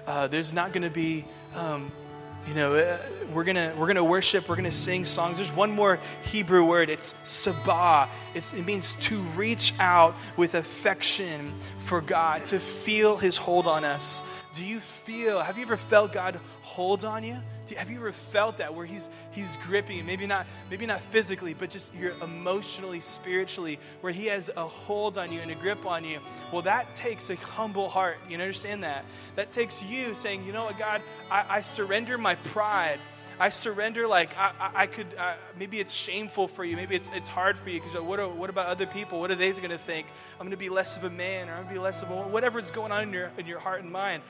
Uh, 0.07 0.27
there's 0.27 0.53
not 0.53 0.73
going 0.73 0.83
to 0.83 0.91
be. 0.91 1.25
Um, 1.55 1.93
you 2.47 2.55
know, 2.55 2.75
uh, 2.75 2.99
we're 3.33 3.45
gonna 3.45 3.73
we're 3.77 3.87
gonna 3.87 4.05
worship. 4.05 4.49
We're 4.49 4.57
gonna 4.57 4.73
sing 4.73 5.05
songs. 5.05 5.37
There's 5.37 5.53
one 5.53 5.71
more 5.71 6.01
Hebrew 6.23 6.65
word. 6.65 6.91
It's 6.91 7.15
sabah. 7.25 8.09
It's, 8.35 8.53
it 8.53 8.65
means 8.65 8.95
to 9.01 9.19
reach 9.37 9.75
out 9.79 10.15
with 10.37 10.55
affection 10.55 11.53
for 11.79 12.01
God, 12.01 12.45
to 12.47 12.59
feel 12.59 13.17
His 13.17 13.37
hold 13.37 13.67
on 13.67 13.85
us. 13.85 14.23
Do 14.53 14.65
you 14.65 14.81
feel? 14.81 15.41
Have 15.41 15.57
you 15.57 15.63
ever 15.63 15.77
felt 15.77 16.13
God 16.13 16.41
hold 16.63 17.05
on 17.05 17.25
you? 17.25 17.37
have 17.77 17.91
you 17.91 17.99
ever 17.99 18.13
felt 18.13 18.57
that 18.59 18.75
where 18.75 18.87
He's 18.87 19.11
He's 19.31 19.57
gripping? 19.59 20.05
Maybe 20.05 20.27
not 20.27 20.47
maybe 20.71 20.87
not 20.87 21.01
physically, 21.01 21.55
but 21.55 21.71
just 21.71 21.95
you're 21.95 22.15
emotionally, 22.23 23.01
spiritually, 23.01 23.79
where 24.01 24.13
He 24.13 24.27
has 24.27 24.51
a 24.57 24.67
hold 24.67 25.19
on 25.19 25.33
you 25.33 25.41
and 25.41 25.51
a 25.51 25.55
grip 25.55 25.87
on 25.87 26.05
you. 26.05 26.21
Well, 26.53 26.63
that 26.63 26.95
takes 26.95 27.31
a 27.31 27.37
humble 27.37 27.89
heart. 27.89 28.19
You 28.29 28.39
understand 28.39 28.83
that? 28.85 29.05
That 29.37 29.53
takes 29.53 29.83
you 29.83 30.15
saying, 30.15 30.45
you 30.45 30.53
know 30.53 30.65
what, 30.65 30.79
God, 30.79 31.03
I, 31.31 31.45
I 31.49 31.63
surrender 31.63 32.19
my 32.19 32.35
pride. 32.35 32.99
I 33.41 33.49
surrender 33.49 34.07
like 34.07 34.37
I, 34.37 34.53
I, 34.61 34.71
I 34.83 34.87
could, 34.87 35.07
uh, 35.19 35.35
maybe 35.59 35.81
it's 35.81 35.95
shameful 35.95 36.47
for 36.47 36.63
you. 36.63 36.77
Maybe 36.77 36.95
it's, 36.95 37.11
it's 37.15 37.29
hard 37.31 37.57
for 37.57 37.71
you 37.71 37.81
because 37.81 37.99
what, 38.01 38.37
what 38.37 38.51
about 38.51 38.67
other 38.67 38.87
people? 38.87 39.19
What 39.19 39.31
are 39.31 39.35
they 39.35 39.51
going 39.53 39.71
to 39.71 39.79
think? 39.79 40.07
I'm 40.35 40.41
going 40.41 40.51
to 40.51 40.59
be 40.59 40.69
less 40.69 40.99
of 40.99 41.05
a 41.05 41.11
man 41.11 41.49
or 41.49 41.53
I'm 41.53 41.63
going 41.63 41.69
to 41.69 41.75
be 41.75 41.81
less 41.81 42.03
of 42.03 42.11
a 42.11 42.15
whatever's 42.15 42.71
going 42.71 42.93
on 42.93 43.05
in 43.05 43.13
your, 43.15 43.31
in 43.39 43.47
your 43.47 43.59
heart 43.59 43.83
and 43.83 43.91
mind. 43.91 44.23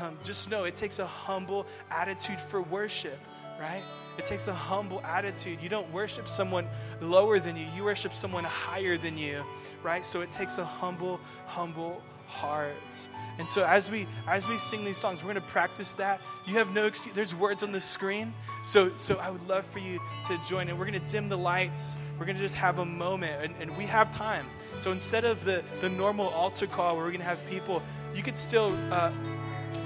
Um, 0.00 0.16
just 0.24 0.50
know 0.50 0.64
it 0.64 0.76
takes 0.76 0.98
a 0.98 1.06
humble 1.06 1.66
attitude 1.90 2.40
for 2.40 2.62
worship, 2.62 3.18
right? 3.60 3.82
It 4.16 4.24
takes 4.24 4.48
a 4.48 4.54
humble 4.54 5.02
attitude. 5.04 5.60
You 5.60 5.68
don't 5.68 5.92
worship 5.92 6.26
someone 6.26 6.66
lower 7.02 7.38
than 7.40 7.58
you, 7.58 7.66
you 7.76 7.84
worship 7.84 8.14
someone 8.14 8.44
higher 8.44 8.96
than 8.96 9.18
you, 9.18 9.44
right? 9.82 10.06
So 10.06 10.22
it 10.22 10.30
takes 10.30 10.56
a 10.56 10.64
humble, 10.64 11.20
humble 11.46 12.02
heart. 12.34 13.08
And 13.38 13.48
so 13.50 13.64
as 13.64 13.90
we 13.90 14.06
as 14.28 14.46
we 14.46 14.58
sing 14.58 14.84
these 14.84 14.98
songs, 14.98 15.22
we're 15.22 15.32
going 15.32 15.42
to 15.42 15.52
practice 15.52 15.94
that. 15.94 16.20
You 16.44 16.54
have 16.54 16.72
no 16.72 16.86
excuse. 16.86 17.14
There's 17.14 17.34
words 17.34 17.62
on 17.62 17.72
the 17.72 17.80
screen. 17.80 18.32
So 18.64 18.92
so 18.96 19.16
I 19.16 19.30
would 19.30 19.46
love 19.48 19.66
for 19.66 19.80
you 19.80 20.00
to 20.28 20.38
join 20.48 20.68
and 20.68 20.78
We're 20.78 20.86
going 20.86 21.00
to 21.00 21.10
dim 21.10 21.28
the 21.28 21.38
lights. 21.38 21.96
We're 22.18 22.26
going 22.26 22.36
to 22.36 22.42
just 22.42 22.54
have 22.54 22.78
a 22.78 22.84
moment, 22.84 23.42
and, 23.42 23.54
and 23.60 23.76
we 23.76 23.84
have 23.84 24.12
time. 24.12 24.46
So 24.78 24.92
instead 24.92 25.24
of 25.24 25.44
the 25.44 25.64
the 25.80 25.90
normal 25.90 26.28
altar 26.28 26.66
call 26.66 26.96
where 26.96 27.04
we're 27.04 27.10
going 27.10 27.20
to 27.20 27.26
have 27.26 27.44
people, 27.48 27.82
you 28.14 28.22
could 28.22 28.38
still. 28.38 28.76
Uh, 28.90 29.10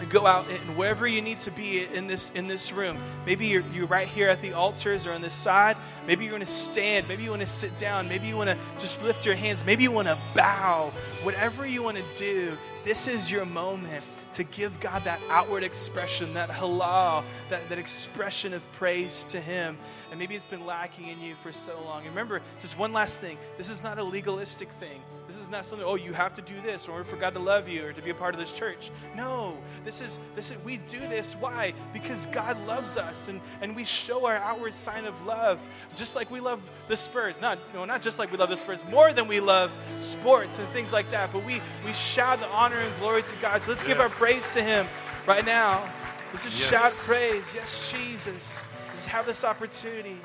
go 0.06 0.26
out 0.26 0.46
and 0.48 0.76
wherever 0.76 1.06
you 1.06 1.22
need 1.22 1.38
to 1.40 1.50
be 1.50 1.84
in 1.84 2.06
this 2.06 2.30
in 2.30 2.46
this 2.46 2.72
room. 2.72 2.98
Maybe 3.26 3.46
you're, 3.46 3.64
you're 3.72 3.86
right 3.86 4.08
here 4.08 4.28
at 4.28 4.42
the 4.42 4.52
altars 4.52 5.06
or 5.06 5.12
on 5.12 5.22
the 5.22 5.30
side. 5.30 5.76
Maybe 6.06 6.24
you 6.24 6.32
want 6.32 6.44
to 6.44 6.50
stand. 6.50 7.08
Maybe 7.08 7.22
you 7.22 7.30
want 7.30 7.42
to 7.42 7.48
sit 7.48 7.76
down. 7.76 8.08
Maybe 8.08 8.26
you 8.26 8.36
want 8.36 8.50
to 8.50 8.56
just 8.78 9.02
lift 9.02 9.26
your 9.26 9.34
hands. 9.34 9.64
Maybe 9.64 9.82
you 9.82 9.92
want 9.92 10.08
to 10.08 10.18
bow. 10.34 10.92
Whatever 11.22 11.66
you 11.66 11.82
want 11.82 11.96
to 11.96 12.04
do 12.18 12.56
this 12.84 13.06
is 13.06 13.30
your 13.30 13.44
moment 13.44 14.06
to 14.32 14.44
give 14.44 14.80
God 14.80 15.04
that 15.04 15.20
outward 15.28 15.62
expression, 15.62 16.32
that 16.34 16.48
halal, 16.48 17.24
that, 17.50 17.68
that 17.68 17.78
expression 17.78 18.54
of 18.54 18.72
praise 18.72 19.24
to 19.24 19.40
Him. 19.40 19.76
And 20.10 20.18
maybe 20.18 20.34
it's 20.34 20.44
been 20.44 20.64
lacking 20.64 21.08
in 21.08 21.20
you 21.20 21.34
for 21.42 21.52
so 21.52 21.78
long. 21.82 21.98
And 21.98 22.10
remember, 22.10 22.40
just 22.62 22.78
one 22.78 22.92
last 22.92 23.20
thing. 23.20 23.36
This 23.58 23.68
is 23.68 23.82
not 23.82 23.98
a 23.98 24.02
legalistic 24.02 24.70
thing. 24.72 25.02
This 25.28 25.36
is 25.36 25.50
not 25.50 25.66
something, 25.66 25.86
oh, 25.86 25.96
you 25.96 26.14
have 26.14 26.34
to 26.36 26.42
do 26.42 26.54
this 26.62 26.88
or 26.88 27.04
for 27.04 27.16
God 27.16 27.34
to 27.34 27.38
love 27.38 27.68
you 27.68 27.86
or 27.86 27.92
to 27.92 28.00
be 28.00 28.08
a 28.08 28.14
part 28.14 28.34
of 28.34 28.40
this 28.40 28.50
church. 28.50 28.90
No, 29.14 29.58
this 29.84 30.00
is, 30.00 30.18
this 30.34 30.50
is 30.50 30.64
we 30.64 30.78
do 30.88 30.98
this. 31.00 31.34
Why? 31.34 31.74
Because 31.92 32.24
God 32.26 32.58
loves 32.66 32.96
us 32.96 33.28
and, 33.28 33.42
and 33.60 33.76
we 33.76 33.84
show 33.84 34.24
our 34.24 34.38
outward 34.38 34.72
sign 34.72 35.04
of 35.04 35.26
love, 35.26 35.60
just 35.96 36.16
like 36.16 36.30
we 36.30 36.40
love 36.40 36.62
the 36.88 36.96
Spurs. 36.96 37.42
Not, 37.42 37.58
no, 37.74 37.84
not 37.84 38.00
just 38.00 38.18
like 38.18 38.32
we 38.32 38.38
love 38.38 38.48
the 38.48 38.56
Spurs, 38.56 38.82
more 38.86 39.12
than 39.12 39.28
we 39.28 39.38
love 39.38 39.70
sports 39.98 40.58
and 40.58 40.66
things 40.68 40.94
like 40.94 41.10
that. 41.10 41.30
But 41.30 41.44
we, 41.44 41.60
we 41.84 41.92
shout 41.92 42.40
the 42.40 42.48
honor 42.48 42.78
and 42.78 42.98
glory 42.98 43.22
to 43.22 43.34
God. 43.42 43.62
So 43.62 43.70
let's 43.70 43.82
yes. 43.82 43.88
give 43.88 44.00
our 44.00 44.08
praise 44.08 44.54
to 44.54 44.62
Him 44.62 44.86
right 45.26 45.44
now. 45.44 45.86
Let's 46.32 46.44
just 46.44 46.58
yes. 46.58 46.70
shout 46.70 46.92
praise. 47.06 47.54
Yes, 47.54 47.92
Jesus. 47.92 48.62
Let's 48.88 49.04
have 49.04 49.26
this 49.26 49.44
opportunity. 49.44 50.16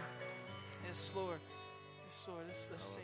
Yes, 0.87 1.11
Lord. 1.13 1.39
Yes, 2.07 2.25
Lord. 2.29 2.45
Let's, 2.47 2.67
let's 2.71 2.83
sing. 2.85 3.02